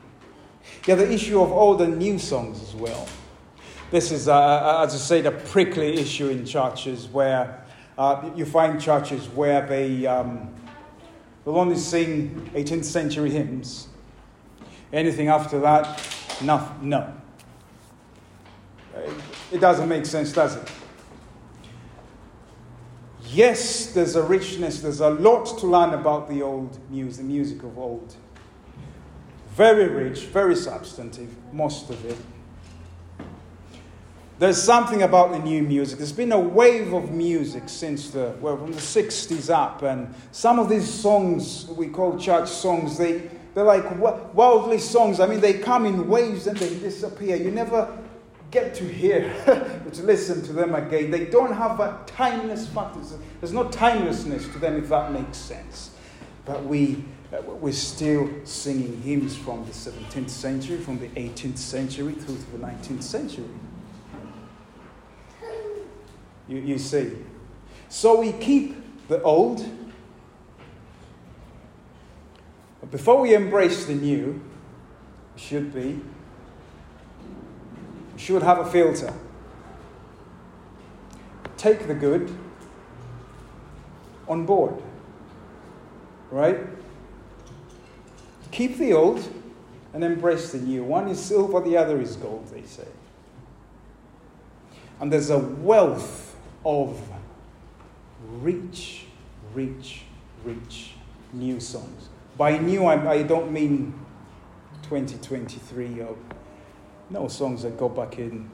yeah, 0.87 0.95
the 0.95 1.13
issue 1.13 1.43
of 1.43 1.51
old 1.51 1.83
and 1.83 1.99
new 1.99 2.17
songs 2.17 2.63
as 2.63 2.77
well. 2.77 3.09
This 3.91 4.13
is, 4.13 4.29
uh, 4.29 4.37
uh, 4.37 4.85
as 4.87 4.95
I 4.95 4.99
said, 4.99 5.27
a 5.27 5.33
prickly 5.33 5.95
issue 5.95 6.29
in 6.29 6.47
churches 6.47 7.09
where 7.09 7.67
uh, 7.99 8.31
you 8.37 8.47
find 8.47 8.81
churches 8.81 9.27
where 9.31 9.67
they 9.67 10.07
um, 10.07 10.55
will 11.45 11.59
only 11.59 11.75
sing 11.75 12.49
18th 12.55 12.85
century 12.85 13.31
hymns. 13.31 13.89
Anything 14.93 15.27
after 15.27 15.59
that, 15.59 16.16
no. 16.43 16.73
no. 16.83 17.15
It 19.53 19.61
doesn't 19.61 19.89
make 19.89 20.07
sense, 20.07 20.33
does 20.33 20.57
it? 20.57 20.71
Yes, 23.29 23.87
there's 23.93 24.17
a 24.17 24.23
richness, 24.23 24.81
there's 24.81 25.01
a 25.01 25.11
lot 25.11 25.47
to 25.59 25.67
learn 25.67 25.95
about 25.95 26.29
the 26.29 26.43
old 26.43 26.79
music, 26.91 27.19
the 27.19 27.25
music 27.25 27.63
of 27.63 27.79
old. 27.79 28.15
Very 29.51 29.89
rich, 29.89 30.27
very 30.27 30.55
substantive, 30.55 31.35
most 31.53 31.91
of 31.91 32.05
it. 32.05 32.17
There's 34.39 34.63
something 34.63 35.03
about 35.03 35.33
the 35.33 35.39
new 35.39 35.63
music. 35.63 35.97
There's 35.97 36.13
been 36.13 36.33
a 36.33 36.39
wave 36.39 36.93
of 36.93 37.11
music 37.11 37.71
since 37.71 38.11
the, 38.11 38.35
well, 38.41 38.59
from 38.59 38.73
the 38.73 38.81
60s 38.81 39.49
up. 39.49 39.83
And 39.83 40.15
some 40.31 40.59
of 40.59 40.69
these 40.69 40.89
songs 40.89 41.67
we 41.69 41.89
call 41.89 42.19
church 42.19 42.49
songs, 42.49 42.99
they, 42.99 43.31
they're 43.57 43.65
like 43.65 43.91
worldly 44.35 44.77
songs. 44.77 45.19
I 45.19 45.27
mean, 45.27 45.41
they 45.41 45.55
come 45.55 45.87
in 45.87 46.07
waves 46.09 46.47
and 46.47 46.59
they 46.59 46.79
disappear. 46.79 47.37
You 47.37 47.51
never 47.51 47.89
get 48.51 48.75
to 48.75 48.85
hear, 48.85 49.33
to 49.93 50.03
listen 50.03 50.43
to 50.43 50.53
them 50.53 50.75
again. 50.75 51.11
They 51.11 51.25
don't 51.25 51.55
have 51.55 51.81
a 51.81 51.99
timeless 52.05 52.69
factor. 52.69 53.01
There's 53.41 53.55
no 53.55 53.67
timelessness 53.71 54.47
to 54.49 54.59
them, 54.59 54.77
if 54.77 54.91
that 54.91 55.11
makes 55.11 55.39
sense. 55.39 55.93
But 56.45 56.67
we, 56.67 57.03
uh, 57.33 57.41
we're 57.41 57.73
still 57.73 58.29
singing 58.45 59.01
hymns 59.01 59.35
from 59.35 59.65
the 59.65 59.73
17th 59.73 60.29
century, 60.29 60.77
from 60.77 60.99
the 60.99 61.09
18th 61.09 61.57
century 61.57 62.13
through 62.13 62.37
to 62.37 62.51
the 62.53 62.59
19th 62.59 63.03
century. 63.03 63.49
You, 66.47 66.59
you 66.59 66.79
see. 66.79 67.11
So 67.89 68.21
we 68.21 68.33
keep 68.33 69.09
the 69.09 69.23
old. 69.23 69.67
But 72.81 72.91
before 72.91 73.21
we 73.21 73.35
embrace 73.35 73.87
the 73.87 73.95
new, 73.95 74.41
should 75.37 75.75
be, 75.75 76.01
we 78.15 78.19
should 78.19 78.43
have 78.43 78.59
a 78.59 78.67
filter. 78.67 79.13
Take 81.57 81.87
the 81.87 81.95
good 81.95 82.35
on 84.29 84.47
board. 84.47 84.83
Right? 86.31 86.59
Keep 88.51 88.79
the 88.79 88.93
old 88.93 89.27
and 89.93 90.03
embrace 90.03 90.53
the 90.53 90.59
new. 90.59 90.85
One 90.85 91.09
is 91.09 91.21
silver, 91.21 91.61
the 91.61 91.77
other 91.77 92.01
is 92.01 92.17
gold, 92.17 92.49
they 92.53 92.63
say. 92.63 92.89
And 95.01 95.13
there's 95.13 95.31
a 95.31 95.39
wealth 95.39 96.37
of 96.65 97.01
rich, 98.41 99.05
rich, 99.55 100.03
rich 100.45 100.93
new 101.33 101.61
songs. 101.61 102.09
By 102.37 102.59
new, 102.59 102.85
I, 102.85 103.13
I 103.13 103.23
don't 103.23 103.51
mean 103.51 103.95
2023 104.83 106.01
or 106.01 106.17
no 107.11 107.29
songs 107.29 107.63
that 107.63 107.79
go 107.79 107.89
back 107.89 108.19
in. 108.19 108.51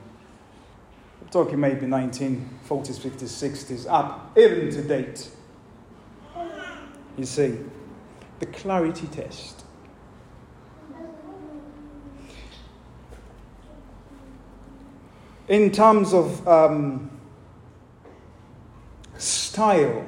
I'm 1.21 1.29
talking 1.29 1.59
maybe 1.59 1.87
1940s, 1.87 2.49
50s, 2.69 3.23
60s, 3.23 3.87
up, 3.91 4.37
even 4.37 4.71
to 4.71 4.83
date. 4.83 5.31
You 7.17 7.25
see, 7.25 7.59
the 8.39 8.47
clarity 8.47 9.07
test. 9.09 9.65
In 15.49 15.71
terms 15.71 16.15
of 16.15 16.47
um, 16.49 17.11
style. 19.19 20.05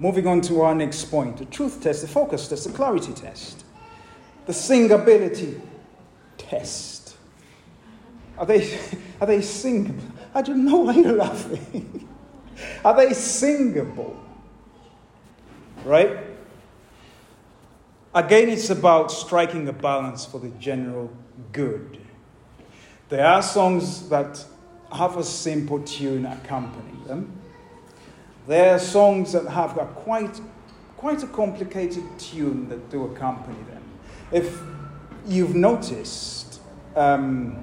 Moving 0.00 0.26
on 0.26 0.40
to 0.42 0.60
our 0.62 0.74
next 0.74 1.06
point 1.06 1.38
the 1.38 1.44
truth 1.46 1.82
test, 1.82 2.02
the 2.02 2.08
focus 2.08 2.48
test, 2.48 2.64
the 2.64 2.72
clarity 2.72 3.12
test, 3.12 3.64
the 4.46 4.52
singability 4.52 5.60
test. 6.36 7.16
Are 8.38 8.46
they, 8.46 8.78
are 9.20 9.26
they 9.26 9.42
singable? 9.42 10.02
I 10.34 10.42
don't 10.42 10.64
know 10.64 10.78
why 10.78 10.94
you're 10.94 11.12
laughing. 11.12 12.08
are 12.84 12.96
they 12.96 13.12
singable? 13.12 14.16
Right? 15.84 16.18
Again, 18.14 18.48
it's 18.48 18.70
about 18.70 19.10
striking 19.10 19.68
a 19.68 19.72
balance 19.72 20.24
for 20.24 20.38
the 20.38 20.48
general 20.60 21.10
good. 21.52 21.98
There 23.08 23.26
are 23.26 23.42
songs 23.42 24.08
that 24.08 24.44
have 24.92 25.16
a 25.16 25.24
simple 25.24 25.80
tune 25.80 26.26
accompanying 26.26 27.04
them. 27.04 27.37
There 28.48 28.74
are 28.74 28.78
songs 28.78 29.32
that 29.32 29.46
have 29.46 29.74
got 29.74 29.94
quite, 29.94 30.40
quite 30.96 31.22
a 31.22 31.26
complicated 31.26 32.02
tune 32.18 32.70
that 32.70 32.88
do 32.88 33.04
accompany 33.04 33.62
them. 33.64 33.82
If 34.32 34.58
you've 35.26 35.54
noticed, 35.54 36.62
um, 36.96 37.62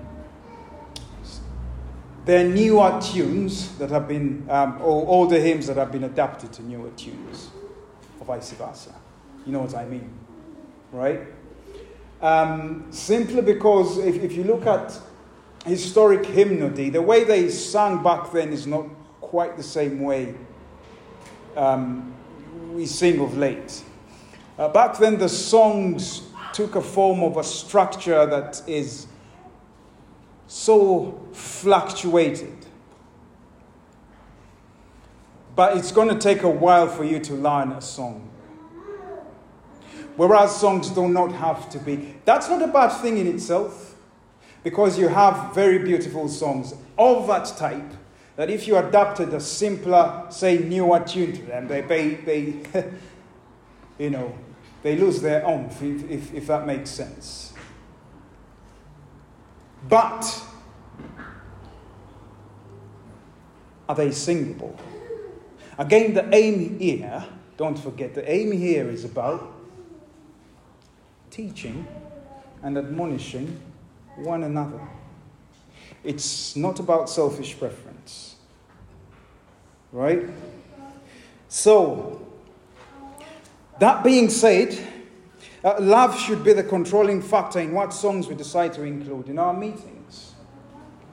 there 2.26 2.45
are 2.45 2.48
newer 2.48 3.02
tunes 3.02 3.76
that 3.80 3.89
have 3.89 4.08
been, 4.08 4.45
um, 4.48 4.80
or 4.80 5.08
older 5.08 5.39
hymns 5.39 5.65
that 5.65 5.78
have 5.78 5.91
been 5.91 6.04
adapted 6.04 6.54
to 6.54 6.62
newer 6.62 6.91
tunes, 6.91 7.50
or 8.19 8.28
vice 8.28 8.52
versa. 8.52 8.93
You 9.43 9.54
know 9.54 9.62
what 9.62 9.74
I 9.74 9.86
mean, 9.86 10.08
right? 10.91 11.21
Um, 12.21 12.86
simply 12.91 13.41
because 13.41 13.98
if, 13.98 14.24
if 14.24 14.34
you 14.34 14.43
look 14.43 14.67
at 14.67 15.00
historic 15.65 16.28
hymnody, 16.28 16.91
the 16.91 17.02
way 17.02 17.24
they 17.24 17.50
sang 17.50 18.04
back 18.04 18.32
then 18.32 18.54
is 18.54 18.67
not 18.67 18.86
quite 19.19 19.58
the 19.58 19.63
same 19.63 20.02
way 20.02 20.36
um, 21.56 22.13
we 22.74 22.86
sing 22.86 23.20
of 23.20 23.38
late. 23.38 23.84
Uh, 24.58 24.70
back 24.70 24.98
then, 24.98 25.18
the 25.18 25.30
songs 25.30 26.22
took 26.54 26.76
a 26.76 26.82
form 26.82 27.22
of 27.24 27.38
a 27.38 27.44
structure 27.44 28.26
that 28.26 28.62
is 28.68 29.08
so 30.48 31.28
fluctuated. 31.34 32.54
But 35.56 35.78
it's 35.78 35.91
going 35.91 36.10
to 36.10 36.20
take 36.20 36.44
a 36.44 36.50
while 36.50 36.88
for 36.88 37.04
you 37.04 37.20
to 37.20 37.34
learn 37.34 37.72
a 37.72 37.82
song. 37.82 38.30
Whereas 40.15 40.56
songs 40.56 40.89
do 40.89 41.10
not 41.10 41.34
have 41.34 41.70
to 41.72 41.80
be. 41.80 42.15
That's 42.24 42.50
not 42.50 42.62
a 42.62 42.68
bad 42.68 42.89
thing 42.89 43.18
in 43.18 43.28
itself, 43.28 43.96
because 44.63 44.98
you 44.98 45.10
have 45.10 45.54
very 45.54 45.80
beautiful 45.80 46.30
songs 46.30 46.74
of 46.98 47.28
that 47.28 47.46
type 47.58 47.94
that 48.36 48.50
if 48.50 48.67
you 48.67 48.78
adopted 48.78 49.34
a 49.34 49.39
simpler, 49.39 50.26
say, 50.30 50.58
newer 50.60 51.00
tune 51.00 51.34
to 51.34 51.41
them, 51.43 51.67
they, 51.67 51.82
they, 51.82 52.10
they 52.15 52.56
you 53.98 54.10
know, 54.10 54.38
they 54.84 54.95
lose 54.95 55.21
their 55.21 55.48
oomph, 55.48 55.82
if, 55.82 56.10
if, 56.10 56.34
if 56.34 56.48
that 56.48 56.67
makes 56.67 56.89
sense. 56.89 57.54
But 59.88 60.43
are 63.88 63.95
they 63.95 64.12
singable? 64.12 64.78
Again, 65.78 66.13
the 66.13 66.34
aim 66.34 66.80
here, 66.80 67.26
don't 67.58 67.78
forget, 67.78 68.15
the 68.15 68.30
aim 68.30 68.52
here 68.52 68.89
is 68.89 69.06
about 69.06 69.54
teaching 71.30 71.88
and 72.63 72.78
admonishing 72.78 73.60
one 74.15 74.43
another. 74.43 74.82
It's 76.04 76.56
not 76.56 76.80
about 76.80 77.10
selfish 77.10 77.58
preference. 77.58 77.85
Right? 79.95 80.25
So, 81.47 82.27
that 83.79 84.03
being 84.03 84.29
said, 84.29 84.77
uh, 85.63 85.75
love 85.79 86.19
should 86.19 86.43
be 86.43 86.51
the 86.51 86.63
controlling 86.63 87.21
factor 87.21 87.62
in 87.62 87.71
what 87.71 87.93
songs 87.93 88.27
we 88.27 88.36
decide 88.36 88.73
to 88.73 88.84
include 88.84 89.29
in 89.29 89.39
our 89.39 89.53
meetings. 89.53 90.34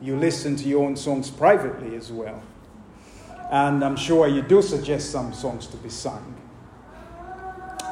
You 0.01 0.16
listen 0.16 0.57
to 0.57 0.68
your 0.68 0.85
own 0.85 0.97
songs 0.97 1.31
privately 1.31 1.95
as 1.95 2.11
well. 2.11 2.42
And 3.53 3.85
I'm 3.85 3.95
sure 3.95 4.27
you 4.27 4.42
do 4.42 4.61
suggest 4.61 5.12
some 5.12 5.33
songs 5.33 5.68
to 5.68 5.77
be 5.77 5.88
sung. 5.88 6.35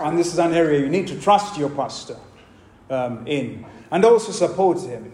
And 0.01 0.19
this 0.19 0.33
is 0.33 0.41
an 0.41 0.55
area 0.55 0.81
you 0.81 0.89
need 0.89 1.07
to 1.07 1.21
trust 1.21 1.57
your 1.57 1.71
pastor 1.71 2.17
um, 2.91 3.25
in 3.29 3.65
and 3.93 4.05
also 4.05 4.33
support 4.33 4.81
him 4.81 5.13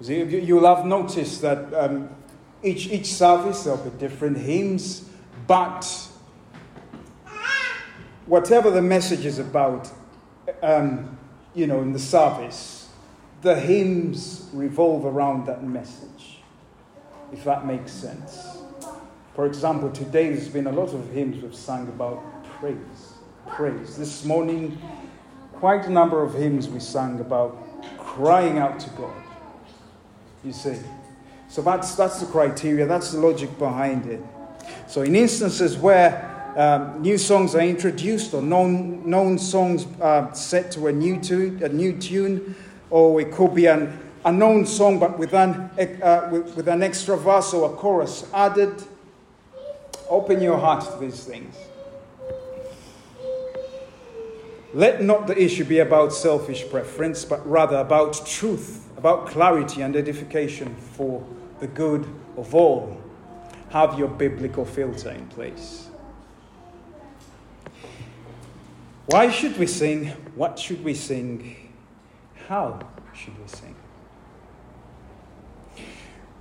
You'll 0.00 0.66
have 0.66 0.84
noticed 0.84 1.40
that 1.40 1.72
um, 1.72 2.10
each, 2.66 2.88
each 2.88 3.06
service 3.06 3.64
there'll 3.64 3.78
be 3.78 3.96
different 3.98 4.36
hymns, 4.36 5.08
but 5.46 5.86
whatever 8.26 8.70
the 8.70 8.82
message 8.82 9.24
is 9.24 9.38
about, 9.38 9.90
um, 10.62 11.16
you 11.54 11.66
know, 11.66 11.80
in 11.80 11.92
the 11.92 11.98
service, 11.98 12.88
the 13.42 13.54
hymns 13.54 14.48
revolve 14.52 15.04
around 15.04 15.46
that 15.46 15.62
message, 15.62 16.40
if 17.32 17.44
that 17.44 17.64
makes 17.64 17.92
sense. 17.92 18.58
For 19.34 19.46
example, 19.46 19.90
today 19.90 20.30
there's 20.30 20.48
been 20.48 20.66
a 20.66 20.72
lot 20.72 20.92
of 20.92 21.10
hymns 21.12 21.42
we've 21.42 21.54
sung 21.54 21.86
about 21.88 22.44
praise. 22.58 23.14
Praise. 23.48 23.96
This 23.96 24.24
morning, 24.24 24.76
quite 25.52 25.86
a 25.86 25.90
number 25.90 26.22
of 26.22 26.34
hymns 26.34 26.68
we 26.68 26.80
sang 26.80 27.20
about 27.20 27.56
crying 27.98 28.58
out 28.58 28.80
to 28.80 28.90
God. 28.90 29.22
You 30.42 30.52
see? 30.52 30.78
So 31.56 31.62
that's, 31.62 31.94
that's 31.94 32.20
the 32.20 32.26
criteria, 32.26 32.84
that's 32.84 33.12
the 33.12 33.18
logic 33.18 33.58
behind 33.58 34.04
it. 34.04 34.20
So, 34.88 35.00
in 35.00 35.16
instances 35.16 35.78
where 35.78 36.52
um, 36.54 37.00
new 37.00 37.16
songs 37.16 37.54
are 37.54 37.62
introduced 37.62 38.34
or 38.34 38.42
known, 38.42 39.08
known 39.08 39.38
songs 39.38 39.86
are 40.02 40.34
set 40.34 40.70
to 40.72 40.88
a 40.88 40.92
new, 40.92 41.18
tune, 41.18 41.62
a 41.62 41.70
new 41.70 41.96
tune, 41.96 42.54
or 42.90 43.18
it 43.22 43.32
could 43.32 43.54
be 43.54 43.64
an, 43.68 43.98
a 44.26 44.30
known 44.30 44.66
song 44.66 44.98
but 44.98 45.18
with 45.18 45.32
an, 45.32 45.70
uh, 46.02 46.28
with, 46.30 46.54
with 46.56 46.68
an 46.68 46.82
extra 46.82 47.16
verse 47.16 47.54
or 47.54 47.72
a 47.72 47.74
chorus 47.74 48.28
added. 48.34 48.74
Open 50.10 50.42
your 50.42 50.58
heart 50.58 50.84
to 50.84 50.98
these 50.98 51.24
things. 51.24 51.56
Let 54.74 55.02
not 55.02 55.26
the 55.26 55.42
issue 55.42 55.64
be 55.64 55.78
about 55.78 56.12
selfish 56.12 56.68
preference, 56.68 57.24
but 57.24 57.48
rather 57.48 57.78
about 57.78 58.26
truth, 58.26 58.86
about 58.98 59.28
clarity 59.28 59.80
and 59.80 59.96
edification 59.96 60.76
for 60.76 61.26
the 61.60 61.66
good 61.66 62.06
of 62.36 62.54
all. 62.54 63.00
Have 63.70 63.98
your 63.98 64.08
biblical 64.08 64.64
filter 64.64 65.10
in 65.10 65.26
place. 65.28 65.88
Why 69.06 69.30
should 69.30 69.56
we 69.58 69.66
sing? 69.66 70.08
What 70.34 70.58
should 70.58 70.82
we 70.84 70.94
sing? 70.94 71.72
How 72.48 72.80
should 73.14 73.38
we 73.40 73.48
sing? 73.48 73.74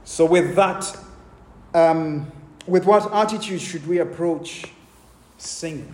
So, 0.04 0.26
with 0.26 0.56
that, 0.56 0.98
um, 1.74 2.32
with 2.68 2.86
what 2.86 3.12
attitude 3.14 3.62
should 3.62 3.86
we 3.88 4.00
approach 4.00 4.66
singing? 5.38 5.94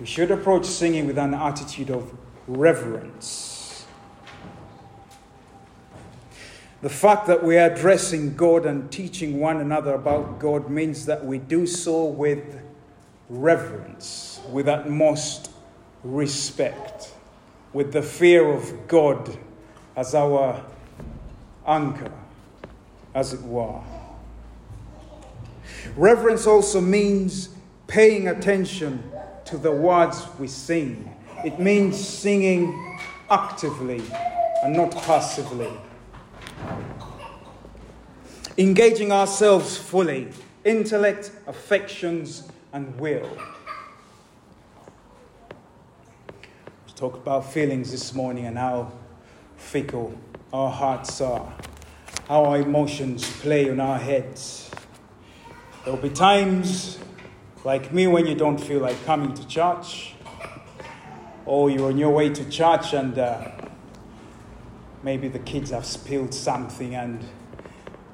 We 0.00 0.06
should 0.06 0.30
approach 0.30 0.64
singing 0.64 1.06
with 1.08 1.18
an 1.18 1.34
attitude 1.34 1.90
of 1.90 2.16
reverence. 2.46 3.84
The 6.82 6.88
fact 6.88 7.26
that 7.26 7.42
we 7.42 7.58
are 7.58 7.68
addressing 7.68 8.36
God 8.36 8.64
and 8.64 8.92
teaching 8.92 9.40
one 9.40 9.56
another 9.56 9.94
about 9.94 10.38
God 10.38 10.70
means 10.70 11.06
that 11.06 11.24
we 11.24 11.38
do 11.38 11.66
so 11.66 12.04
with 12.04 12.60
reverence, 13.28 14.40
with 14.52 14.68
utmost 14.68 15.50
respect, 16.04 17.12
with 17.72 17.92
the 17.92 18.02
fear 18.02 18.48
of 18.48 18.86
God 18.86 19.36
as 19.96 20.14
our 20.14 20.64
anchor, 21.66 22.12
as 23.12 23.32
it 23.32 23.42
were. 23.42 23.80
Reverence 25.96 26.46
also 26.46 26.80
means 26.80 27.48
paying 27.88 28.28
attention 28.28 29.02
to 29.48 29.56
the 29.56 29.72
words 29.72 30.26
we 30.38 30.46
sing. 30.46 31.10
It 31.42 31.58
means 31.58 31.98
singing 31.98 32.98
actively 33.30 34.02
and 34.62 34.76
not 34.76 34.90
passively. 34.90 35.72
Engaging 38.58 39.10
ourselves 39.10 39.78
fully, 39.78 40.28
intellect, 40.64 41.30
affections, 41.46 42.50
and 42.74 42.94
will. 43.00 43.30
We 46.86 46.92
talk 46.94 47.14
about 47.14 47.50
feelings 47.50 47.90
this 47.90 48.12
morning 48.12 48.44
and 48.44 48.58
how 48.58 48.92
fickle 49.56 50.12
our 50.52 50.70
hearts 50.70 51.22
are, 51.22 51.50
how 52.26 52.44
our 52.44 52.58
emotions 52.58 53.30
play 53.40 53.70
on 53.70 53.80
our 53.80 53.98
heads. 53.98 54.70
There 55.84 55.94
will 55.94 56.02
be 56.02 56.10
times 56.10 56.98
like 57.64 57.92
me, 57.92 58.06
when 58.06 58.26
you 58.26 58.34
don't 58.34 58.58
feel 58.58 58.80
like 58.80 59.04
coming 59.04 59.34
to 59.34 59.46
church, 59.46 60.14
or 61.44 61.70
you're 61.70 61.88
on 61.88 61.98
your 61.98 62.10
way 62.10 62.28
to 62.28 62.48
church 62.50 62.92
and 62.92 63.18
uh, 63.18 63.50
maybe 65.02 65.28
the 65.28 65.38
kids 65.38 65.70
have 65.70 65.86
spilled 65.86 66.34
something 66.34 66.94
and 66.94 67.24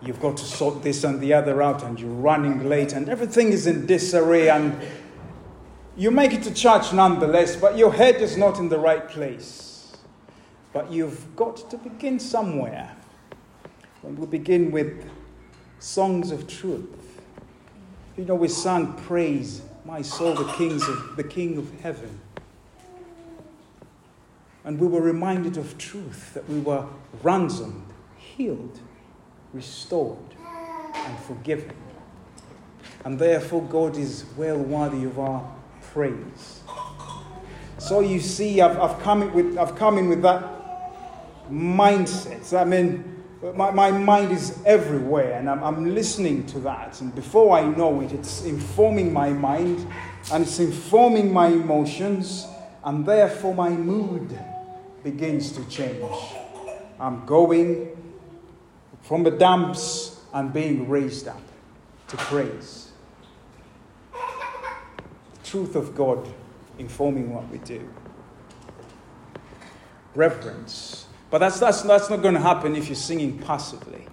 you've 0.01 0.21
got 0.21 0.37
to 0.37 0.45
sort 0.45 0.83
this 0.83 1.03
and 1.03 1.21
the 1.21 1.33
other 1.33 1.61
out 1.61 1.83
and 1.83 1.99
you're 1.99 2.11
running 2.11 2.69
late 2.69 2.93
and 2.93 3.09
everything 3.09 3.49
is 3.49 3.67
in 3.67 3.87
disarray 3.87 4.49
and 4.49 4.81
you 5.97 6.11
make 6.11 6.33
it 6.33 6.43
to 6.43 6.53
church 6.53 6.93
nonetheless, 6.93 7.57
but 7.57 7.77
your 7.79 7.93
head 7.93 8.17
is 8.17 8.37
not 8.37 8.59
in 8.59 8.69
the 8.69 8.79
right 8.79 9.09
place. 9.09 9.97
But 10.73 10.91
you've 10.91 11.37
got 11.37 11.71
to 11.71 11.77
begin 11.77 12.19
somewhere. 12.19 12.97
And 14.03 14.19
we'll 14.19 14.27
begin 14.27 14.73
with 14.73 15.09
songs 15.79 16.33
of 16.33 16.49
truth. 16.49 17.04
You 18.17 18.25
know, 18.25 18.37
we 18.37 18.49
sang 18.49 18.93
praise, 18.93 19.63
my 19.85 20.03
soul, 20.03 20.35
the 20.35 20.51
kings 20.53 20.89
of 20.89 21.17
the 21.17 21.25
King 21.25 21.59
of 21.59 21.81
heaven. 21.81 22.21
And 24.65 24.79
we 24.79 24.87
were 24.87 25.01
reminded 25.01 25.57
of 25.57 25.77
truth 25.79 26.33
that 26.35 26.49
we 26.49 26.61
were 26.61 26.87
ransomed, 27.23 27.85
healed, 28.17 28.79
restored, 29.53 30.19
and 30.95 31.19
forgiven. 31.21 31.77
And 33.05 33.19
therefore, 33.19 33.63
God 33.63 33.97
is 33.97 34.25
well 34.37 34.59
worthy 34.59 35.05
of 35.05 35.19
our 35.19 35.53
praise. 35.83 36.63
So 37.79 38.01
you 38.01 38.21
see, 38.21 38.61
I've, 38.61 38.79
I've, 38.79 38.99
come, 39.03 39.23
in 39.23 39.33
with, 39.33 39.59
I've 39.59 39.77
come 39.77 39.99
in 39.99 40.09
with 40.09 40.23
that 40.23 40.45
mindset. 41.51 42.59
I 42.59 42.65
mean, 42.65 43.14
my, 43.53 43.71
my 43.71 43.91
mind 43.91 44.33
is 44.33 44.59
everywhere 44.65 45.39
and 45.39 45.51
I'm, 45.51 45.63
I'm 45.63 45.95
listening 45.95 46.47
to 46.47 46.61
that. 46.61 47.01
And 47.01 47.15
before 47.15 47.57
I 47.57 47.65
know 47.67 48.01
it, 48.01 48.13
it's 48.13 48.45
informing 48.45 49.13
my 49.13 49.31
mind 49.31 49.87
and 50.33 50.45
it's 50.45 50.59
informing 50.59 51.33
my 51.33 51.49
emotions, 51.49 52.47
and 52.83 53.05
therefore 53.05 53.55
my 53.55 53.69
mood 53.69 54.39
begins 55.03 55.53
to 55.53 55.65
change. 55.69 56.11
I'm 56.99 57.27
going 57.27 57.95
from 59.03 59.23
the 59.23 59.31
dumps 59.31 60.23
and 60.33 60.53
being 60.53 60.89
raised 60.89 61.29
up 61.29 61.43
to 62.09 62.17
praise. 62.17 62.93
The 64.13 65.45
truth 65.45 65.77
of 65.77 65.95
God 65.95 66.27
informing 66.79 67.35
what 67.35 67.49
we 67.51 67.59
do. 67.59 67.87
Reverence 70.15 71.04
but 71.35 71.41
that's, 71.41 71.59
that's, 71.59 71.83
that's 71.83 72.09
not 72.09 72.23
going 72.23 72.35
to 72.35 72.41
happen 72.41 72.77
if 72.77 72.87
you're 72.87 72.95
singing 72.95 73.37
passively. 73.37 74.07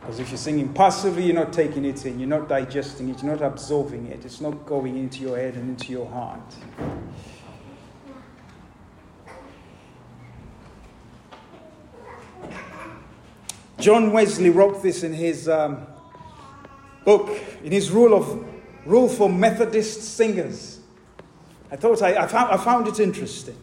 Because 0.00 0.18
if 0.18 0.30
you're 0.30 0.36
singing 0.36 0.74
passively, 0.74 1.26
you're 1.26 1.36
not 1.36 1.52
taking 1.52 1.84
it 1.84 2.04
in, 2.04 2.18
you're 2.18 2.28
not 2.28 2.48
digesting 2.48 3.10
it, 3.10 3.22
you're 3.22 3.36
not 3.36 3.46
absorbing 3.46 4.08
it, 4.08 4.24
it's 4.24 4.40
not 4.40 4.66
going 4.66 4.98
into 4.98 5.20
your 5.20 5.36
head 5.36 5.54
and 5.54 5.68
into 5.68 5.92
your 5.92 6.10
heart. 6.10 6.40
John 13.78 14.10
Wesley 14.10 14.50
wrote 14.50 14.82
this 14.82 15.04
in 15.04 15.12
his 15.12 15.48
um, 15.48 15.86
book, 17.04 17.38
in 17.62 17.70
his 17.70 17.92
rule 17.92 18.14
of 18.14 18.44
rule 18.84 19.08
for 19.08 19.30
Methodist 19.30 20.16
singers. 20.16 20.80
I 21.70 21.76
thought 21.76 22.02
I, 22.02 22.16
I, 22.16 22.26
found, 22.26 22.50
I 22.50 22.56
found 22.56 22.88
it 22.88 22.98
interesting. 22.98 23.56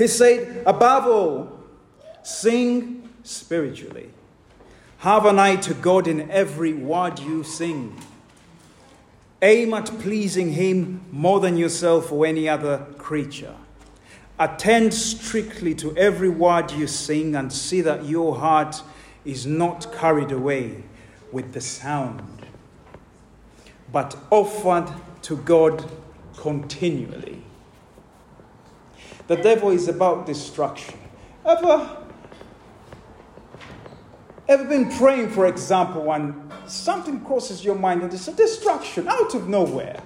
He 0.00 0.06
said, 0.06 0.62
above 0.64 1.06
all, 1.06 1.60
sing 2.22 3.06
spiritually. 3.22 4.08
Have 5.00 5.26
an 5.26 5.38
eye 5.38 5.56
to 5.56 5.74
God 5.74 6.08
in 6.08 6.30
every 6.30 6.72
word 6.72 7.18
you 7.18 7.44
sing. 7.44 8.00
Aim 9.42 9.74
at 9.74 9.84
pleasing 10.00 10.54
Him 10.54 11.02
more 11.12 11.38
than 11.38 11.58
yourself 11.58 12.10
or 12.10 12.24
any 12.24 12.48
other 12.48 12.86
creature. 12.96 13.54
Attend 14.38 14.94
strictly 14.94 15.74
to 15.74 15.94
every 15.98 16.30
word 16.30 16.70
you 16.70 16.86
sing 16.86 17.36
and 17.36 17.52
see 17.52 17.82
that 17.82 18.06
your 18.06 18.38
heart 18.38 18.82
is 19.26 19.44
not 19.44 19.92
carried 19.92 20.32
away 20.32 20.82
with 21.30 21.52
the 21.52 21.60
sound, 21.60 22.46
but 23.92 24.16
offered 24.30 24.90
to 25.24 25.36
God 25.36 25.90
continually. 26.38 27.42
The 29.30 29.36
devil 29.36 29.70
is 29.70 29.86
about 29.86 30.26
destruction. 30.26 30.98
Ever, 31.46 31.98
Ever 34.48 34.64
been 34.64 34.90
praying, 34.90 35.30
for 35.30 35.46
example, 35.46 36.12
and 36.12 36.34
something 36.66 37.20
crosses 37.20 37.64
your 37.64 37.76
mind 37.76 38.02
and 38.02 38.12
it's 38.12 38.26
a 38.26 38.32
destruction 38.32 39.06
out 39.06 39.32
of 39.36 39.48
nowhere? 39.48 40.02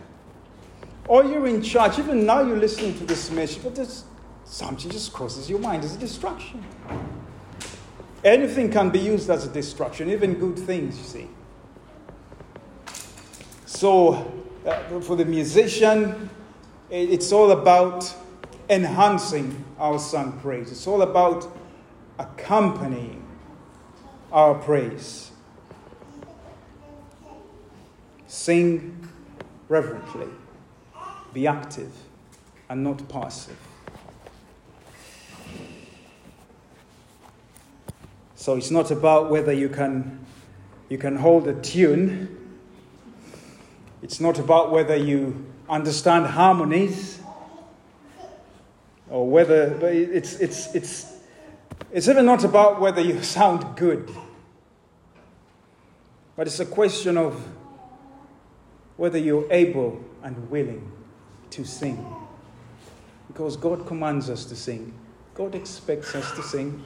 Or 1.09 1.25
you're 1.25 1.47
in 1.47 1.63
church, 1.63 1.99
even 1.99 2.27
now 2.27 2.43
you're 2.43 2.59
listening 2.59 2.99
to 2.99 3.07
this 3.07 3.31
message, 3.31 3.63
but 3.63 3.75
there's 3.75 4.05
something 4.45 4.91
just 4.91 5.15
crosses 5.15 5.49
your 5.49 5.59
mind 5.59 5.85
as 5.85 5.97
a 5.97 5.99
destruction. 5.99 6.63
Anything 8.23 8.71
can 8.71 8.91
be 8.91 8.99
used 8.99 9.31
as 9.31 9.47
a 9.47 9.51
destruction, 9.51 10.11
even 10.11 10.35
good 10.35 10.59
things, 10.59 10.99
you 10.99 11.05
see. 11.05 11.29
So, 13.65 14.31
uh, 14.67 15.01
for 15.01 15.17
the 15.17 15.25
musician, 15.25 16.29
it's 16.91 17.33
all 17.33 17.53
about 17.53 18.15
enhancing 18.68 19.64
our 19.79 19.98
song 19.98 20.38
praise. 20.40 20.70
It's 20.70 20.87
all 20.87 21.03
about 21.03 21.46
accompanying 22.18 23.27
our 24.33 24.55
praise. 24.55 25.31
Sing 28.27 29.09
reverently, 29.68 30.29
be 31.33 31.46
active 31.46 31.92
and 32.68 32.83
not 32.83 33.09
passive. 33.09 33.57
So 38.35 38.57
it's 38.57 38.70
not 38.70 38.90
about 38.90 39.31
whether 39.31 39.53
you 39.53 39.68
can, 39.68 40.27
you 40.88 40.98
can 40.98 41.16
hold 41.16 41.48
a 41.48 41.55
tune. 41.55 42.59
It's 44.03 44.20
not 44.20 44.38
about 44.38 44.70
whether 44.70 44.96
you 44.96 45.46
understand 45.68 46.27
harmonies 46.27 47.20
or 49.14 49.29
whether 49.29 49.79
it's, 49.87 50.40
it's, 50.40 50.74
it's, 50.74 51.18
it's 51.92 52.09
even 52.09 52.27
not 52.27 52.42
about 52.42 52.81
whether 52.81 53.00
you 53.00 53.22
sound 53.22 53.77
good, 53.77 54.11
but 56.35 56.48
it's 56.48 56.59
a 56.59 56.66
question 56.66 57.16
of 57.16 57.40
whether 58.96 59.16
you're 59.16 59.46
able 59.53 60.05
and 60.24 60.50
willing 60.50 60.90
to 61.50 61.64
sing. 61.64 62.05
Because 63.29 63.57
God 63.57 63.87
commands 63.87 64.29
us 64.29 64.44
to 64.46 64.57
sing, 64.57 64.92
God 65.37 65.55
expects 65.55 66.16
us 66.16 66.33
to 66.33 66.42
sing, 66.42 66.83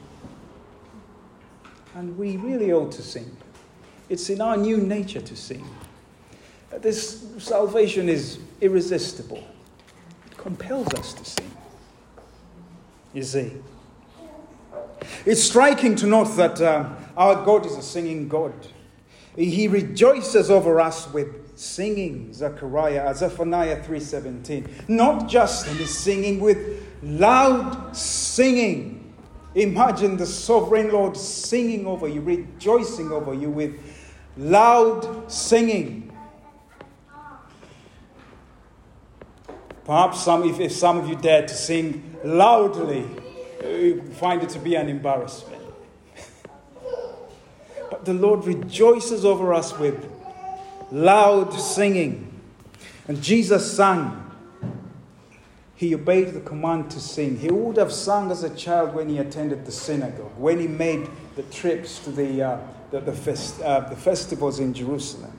and 1.94 2.18
we 2.18 2.36
really 2.36 2.74
ought 2.74 2.92
to 2.92 3.02
sing. 3.02 3.34
It's 4.10 4.28
in 4.28 4.42
our 4.42 4.58
new 4.58 4.76
nature 4.76 5.22
to 5.22 5.34
sing. 5.34 5.66
This 6.82 7.24
salvation 7.38 8.10
is 8.10 8.38
irresistible, 8.60 9.42
it 10.26 10.36
compels 10.36 10.92
us 10.92 11.14
to 11.14 11.24
sing. 11.24 11.58
You 13.12 13.23
see. 13.23 13.53
It's 15.25 15.42
striking 15.42 15.94
to 15.97 16.07
note 16.07 16.37
that 16.37 16.61
uh, 16.61 16.88
our 17.16 17.44
God 17.44 17.66
is 17.66 17.77
a 17.77 17.83
singing 17.83 18.29
God. 18.29 18.55
He 19.37 19.68
rejoices 19.68 20.51
over 20.51 20.81
us 20.81 21.12
with 21.12 21.57
singing, 21.57 22.33
Zechariah, 22.33 23.14
Zephaniah 23.14 23.83
3.17. 23.85 24.88
Not 24.88 25.29
just 25.29 25.68
in 25.68 25.77
his 25.77 25.97
singing, 25.97 26.40
with 26.40 26.85
loud 27.03 27.97
singing. 27.97 29.14
Imagine 29.55 30.16
the 30.16 30.27
sovereign 30.27 30.90
Lord 30.90 31.16
singing 31.16 31.87
over 31.87 32.09
you, 32.09 32.21
rejoicing 32.21 33.12
over 33.12 33.33
you 33.33 33.51
with 33.51 33.81
loud 34.37 35.31
singing. 35.31 36.12
Perhaps 39.85 40.23
some, 40.23 40.44
if, 40.44 40.61
if 40.61 40.73
some 40.73 40.99
of 40.99 41.09
you 41.09 41.16
dare 41.16 41.47
to 41.47 41.55
sing 41.55 42.08
loudly, 42.24 43.07
you 43.62 44.02
find 44.12 44.42
it 44.42 44.48
to 44.50 44.59
be 44.59 44.74
an 44.74 44.88
embarrassment. 44.88 45.62
but 47.90 48.04
the 48.04 48.14
Lord 48.14 48.44
rejoices 48.44 49.24
over 49.24 49.52
us 49.54 49.76
with 49.78 50.11
loud 50.90 51.52
singing. 51.52 52.40
And 53.07 53.22
Jesus 53.22 53.76
sang. 53.76 54.24
He 55.74 55.94
obeyed 55.94 56.35
the 56.35 56.40
command 56.40 56.90
to 56.90 57.00
sing. 57.00 57.38
He 57.38 57.50
would 57.50 57.76
have 57.76 57.92
sung 57.92 58.33
as 58.33 58.42
a 58.42 58.50
child 58.50 58.94
when 58.94 59.09
he 59.09 59.18
attended 59.18 59.64
the 59.64 59.70
synagogue, 59.70 60.33
when 60.37 60.59
he 60.59 60.66
made 60.66 61.09
the 61.37 61.44
trips 61.44 62.00
to 62.00 62.11
the, 62.11 62.42
uh, 62.42 62.59
the, 62.90 63.00
the, 63.00 63.12
fest, 63.12 63.61
uh, 63.62 63.88
the 63.88 63.94
festivals 63.94 64.59
in 64.59 64.74
Jerusalem. 64.74 65.33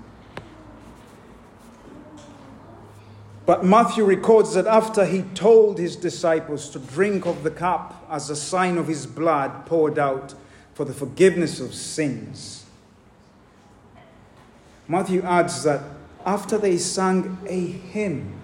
But 3.49 3.65
Matthew 3.65 4.05
records 4.05 4.53
that 4.53 4.67
after 4.67 5.07
he 5.07 5.23
told 5.23 5.79
his 5.79 5.95
disciples 5.95 6.69
to 6.69 6.77
drink 6.77 7.25
of 7.25 7.41
the 7.41 7.49
cup 7.49 8.05
as 8.07 8.29
a 8.29 8.35
sign 8.35 8.77
of 8.77 8.87
his 8.87 9.07
blood 9.07 9.65
poured 9.65 9.97
out 9.97 10.35
for 10.75 10.85
the 10.85 10.93
forgiveness 10.93 11.59
of 11.59 11.73
sins, 11.73 12.67
Matthew 14.87 15.23
adds 15.23 15.63
that 15.63 15.81
after 16.27 16.59
they 16.59 16.77
sang 16.77 17.39
a 17.47 17.59
hymn, 17.59 18.39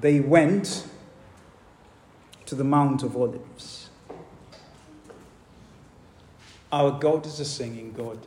they 0.00 0.20
went 0.20 0.86
to 2.46 2.54
the 2.54 2.64
Mount 2.64 3.02
of 3.02 3.18
Olives. 3.18 3.90
Our 6.72 6.98
God 6.98 7.26
is 7.26 7.38
a 7.38 7.44
singing 7.44 7.92
God. 7.92 8.18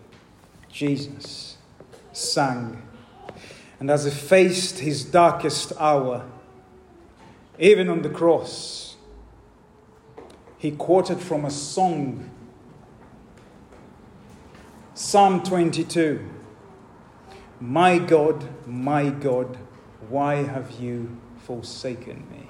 Jesus 0.70 1.58
sang 2.12 2.84
and 3.84 3.92
as 3.92 4.06
he 4.06 4.12
faced 4.12 4.80
his 4.80 5.04
darkest 5.04 5.74
hour, 5.78 6.26
even 7.60 7.90
on 7.90 8.02
the 8.02 8.08
cross, 8.08 8.96
he 10.58 10.72
quoted 10.72 11.20
from 11.20 11.44
a 11.44 11.52
song, 11.52 12.30
Psalm 14.94 15.44
22 15.44 16.26
My 17.60 17.98
God, 17.98 18.48
my 18.66 19.10
God, 19.10 19.58
why 20.08 20.36
have 20.36 20.72
you 20.80 21.18
forsaken 21.40 22.26
me? 22.32 22.48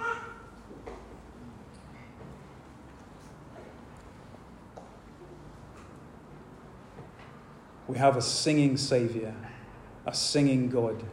We 7.87 7.97
have 7.97 8.17
a 8.17 8.21
singing 8.21 8.77
Savior, 8.77 9.33
a 10.05 10.13
singing 10.13 10.69
God 10.69 11.03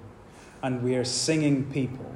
and 0.62 0.82
we 0.82 0.96
are 0.96 1.04
singing 1.04 1.70
people. 1.70 2.14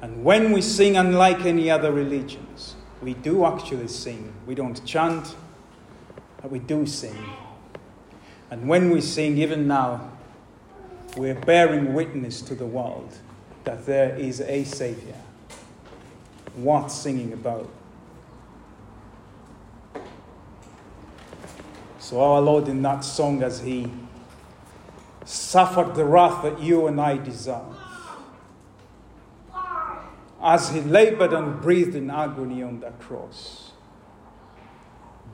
And 0.00 0.24
when 0.24 0.52
we 0.52 0.62
sing, 0.62 0.96
unlike 0.96 1.44
any 1.44 1.70
other 1.70 1.92
religions, 1.92 2.74
we 3.00 3.14
do 3.14 3.44
actually 3.44 3.88
sing. 3.88 4.32
We 4.46 4.54
don't 4.54 4.84
chant, 4.84 5.36
but 6.40 6.50
we 6.50 6.58
do 6.58 6.86
sing. 6.86 7.16
And 8.50 8.68
when 8.68 8.90
we 8.90 9.00
sing, 9.00 9.38
even 9.38 9.66
now, 9.66 10.10
we're 11.16 11.34
bearing 11.34 11.94
witness 11.94 12.40
to 12.42 12.54
the 12.54 12.66
world 12.66 13.16
that 13.64 13.86
there 13.86 14.16
is 14.16 14.40
a 14.40 14.64
Savior 14.64 15.14
worth 16.56 16.90
singing 16.90 17.32
about. 17.32 17.68
So, 21.98 22.20
our 22.20 22.40
Lord, 22.40 22.68
in 22.68 22.82
that 22.82 23.04
song, 23.04 23.42
as 23.42 23.60
He 23.60 23.90
suffered 25.24 25.94
the 25.94 26.04
wrath 26.04 26.42
that 26.42 26.60
you 26.60 26.86
and 26.86 27.00
I 27.00 27.16
deserve. 27.16 27.76
As 30.42 30.70
he 30.70 30.80
labored 30.80 31.32
and 31.32 31.60
breathed 31.60 31.94
in 31.94 32.10
agony 32.10 32.62
on 32.62 32.80
that 32.80 32.98
cross, 32.98 33.72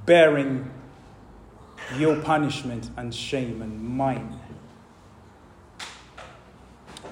bearing 0.04 0.70
your 1.96 2.20
punishment 2.20 2.90
and 2.96 3.14
shame 3.14 3.62
and 3.62 3.82
mine, 3.82 4.38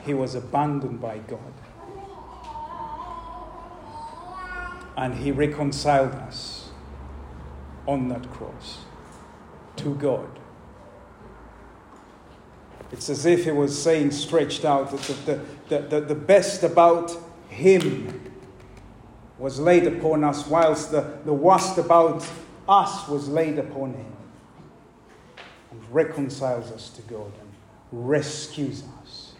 he 0.04 0.12
was 0.12 0.34
abandoned 0.34 1.00
by 1.00 1.18
God. 1.18 1.40
And 4.98 5.14
he 5.14 5.30
reconciled 5.30 6.12
us 6.12 6.70
on 7.86 8.08
that 8.08 8.30
cross 8.30 8.84
to 9.76 9.94
God 9.94 10.38
it's 12.92 13.10
as 13.10 13.26
if 13.26 13.44
he 13.44 13.50
was 13.50 13.80
saying, 13.80 14.12
stretched 14.12 14.64
out, 14.64 14.90
that 14.90 15.26
the, 15.26 15.40
the, 15.68 15.78
the, 15.88 16.00
the 16.00 16.14
best 16.14 16.62
about 16.62 17.16
him 17.48 18.32
was 19.38 19.58
laid 19.58 19.86
upon 19.86 20.24
us, 20.24 20.46
whilst 20.46 20.90
the, 20.90 21.18
the 21.24 21.32
worst 21.32 21.78
about 21.78 22.26
us 22.68 23.08
was 23.08 23.28
laid 23.28 23.58
upon 23.58 23.94
him. 23.94 24.12
And 25.70 25.82
reconciles 25.90 26.70
us 26.70 26.90
to 26.90 27.02
God 27.02 27.32
and 27.40 27.50
rescues 27.92 28.84
us. 29.02 29.32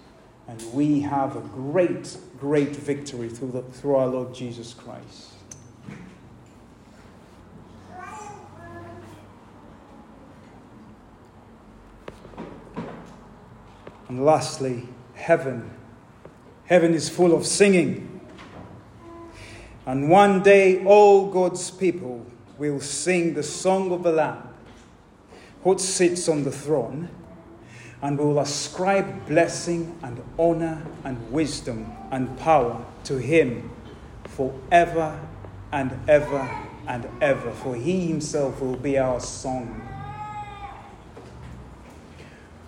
And 0.48 0.62
we 0.72 1.00
have 1.00 1.36
a 1.36 1.40
great, 1.40 2.16
great 2.38 2.76
victory 2.76 3.28
through, 3.28 3.52
the, 3.52 3.62
through 3.62 3.96
our 3.96 4.06
Lord 4.06 4.34
Jesus 4.34 4.74
Christ. 4.74 5.35
And 14.08 14.24
lastly, 14.24 14.88
heaven. 15.14 15.70
Heaven 16.66 16.94
is 16.94 17.08
full 17.08 17.34
of 17.34 17.46
singing. 17.46 18.20
And 19.84 20.10
one 20.10 20.42
day, 20.42 20.84
all 20.84 21.30
God's 21.30 21.70
people 21.70 22.26
will 22.58 22.80
sing 22.80 23.34
the 23.34 23.42
song 23.42 23.92
of 23.92 24.02
the 24.02 24.12
Lamb 24.12 24.46
who 25.66 25.76
sits 25.78 26.28
on 26.28 26.44
the 26.44 26.52
throne, 26.52 27.08
and 28.00 28.16
will 28.18 28.38
ascribe 28.38 29.26
blessing 29.26 29.98
and 30.00 30.22
honor 30.38 30.80
and 31.02 31.32
wisdom 31.32 31.90
and 32.12 32.38
power 32.38 32.86
to 33.02 33.16
him 33.16 33.68
forever 34.26 35.18
and 35.72 35.90
ever 36.08 36.48
and 36.86 37.08
ever, 37.20 37.50
for 37.50 37.74
he 37.74 38.06
himself 38.06 38.60
will 38.60 38.76
be 38.76 38.96
our 38.96 39.18
song. 39.18 39.95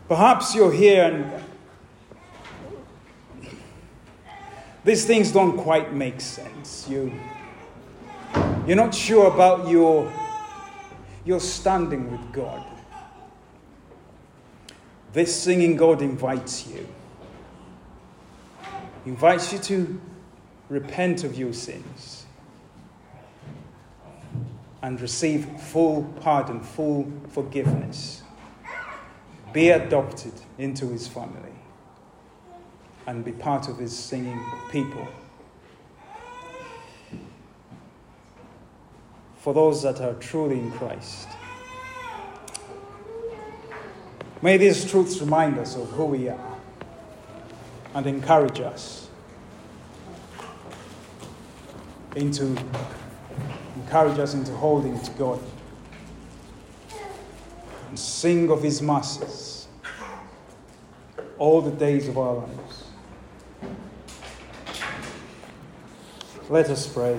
Perhaps 0.08 0.54
you're 0.54 0.72
here 0.72 1.04
and 1.04 1.44
these 4.82 5.04
things 5.04 5.30
don't 5.30 5.58
quite 5.58 5.92
make 5.92 6.18
sense. 6.18 6.88
You, 6.88 7.12
you're 8.66 8.76
not 8.76 8.94
sure 8.94 9.26
about 9.26 9.68
your, 9.68 10.10
your 11.26 11.40
standing 11.40 12.10
with 12.10 12.32
God. 12.32 12.64
This 15.12 15.34
singing 15.34 15.76
God 15.76 16.00
invites 16.00 16.66
you. 16.66 16.88
He 19.04 19.10
invites 19.10 19.52
you 19.52 19.58
to 19.58 20.00
repent 20.70 21.24
of 21.24 21.36
your 21.36 21.52
sins 21.52 22.24
and 24.82 24.98
receive 25.00 25.46
full 25.60 26.04
pardon, 26.20 26.60
full 26.60 27.12
forgiveness. 27.28 28.22
Be 29.52 29.70
adopted 29.70 30.34
into 30.58 30.88
his 30.88 31.08
family 31.08 31.52
and 33.06 33.24
be 33.24 33.32
part 33.32 33.68
of 33.68 33.78
his 33.78 33.96
singing 33.96 34.40
people. 34.70 35.08
For 39.38 39.54
those 39.54 39.82
that 39.82 40.00
are 40.00 40.14
truly 40.14 40.58
in 40.58 40.70
Christ. 40.72 41.28
May 44.42 44.56
these 44.56 44.88
truths 44.88 45.20
remind 45.20 45.58
us 45.58 45.74
of 45.74 45.88
who 45.90 46.04
we 46.04 46.28
are 46.28 46.58
and 47.94 48.06
encourage 48.06 48.60
us 48.60 49.08
into 52.14 52.56
encourage 53.76 54.18
us 54.18 54.34
into 54.34 54.52
holding 54.52 55.00
to 55.00 55.10
God 55.12 55.40
and 57.88 57.98
sing 57.98 58.50
of 58.50 58.62
his 58.62 58.82
mercies 58.82 59.66
all 61.38 61.60
the 61.60 61.70
days 61.70 62.08
of 62.08 62.18
our 62.18 62.34
lives. 62.34 62.84
Let 66.48 66.70
us 66.70 66.86
pray. 66.86 67.18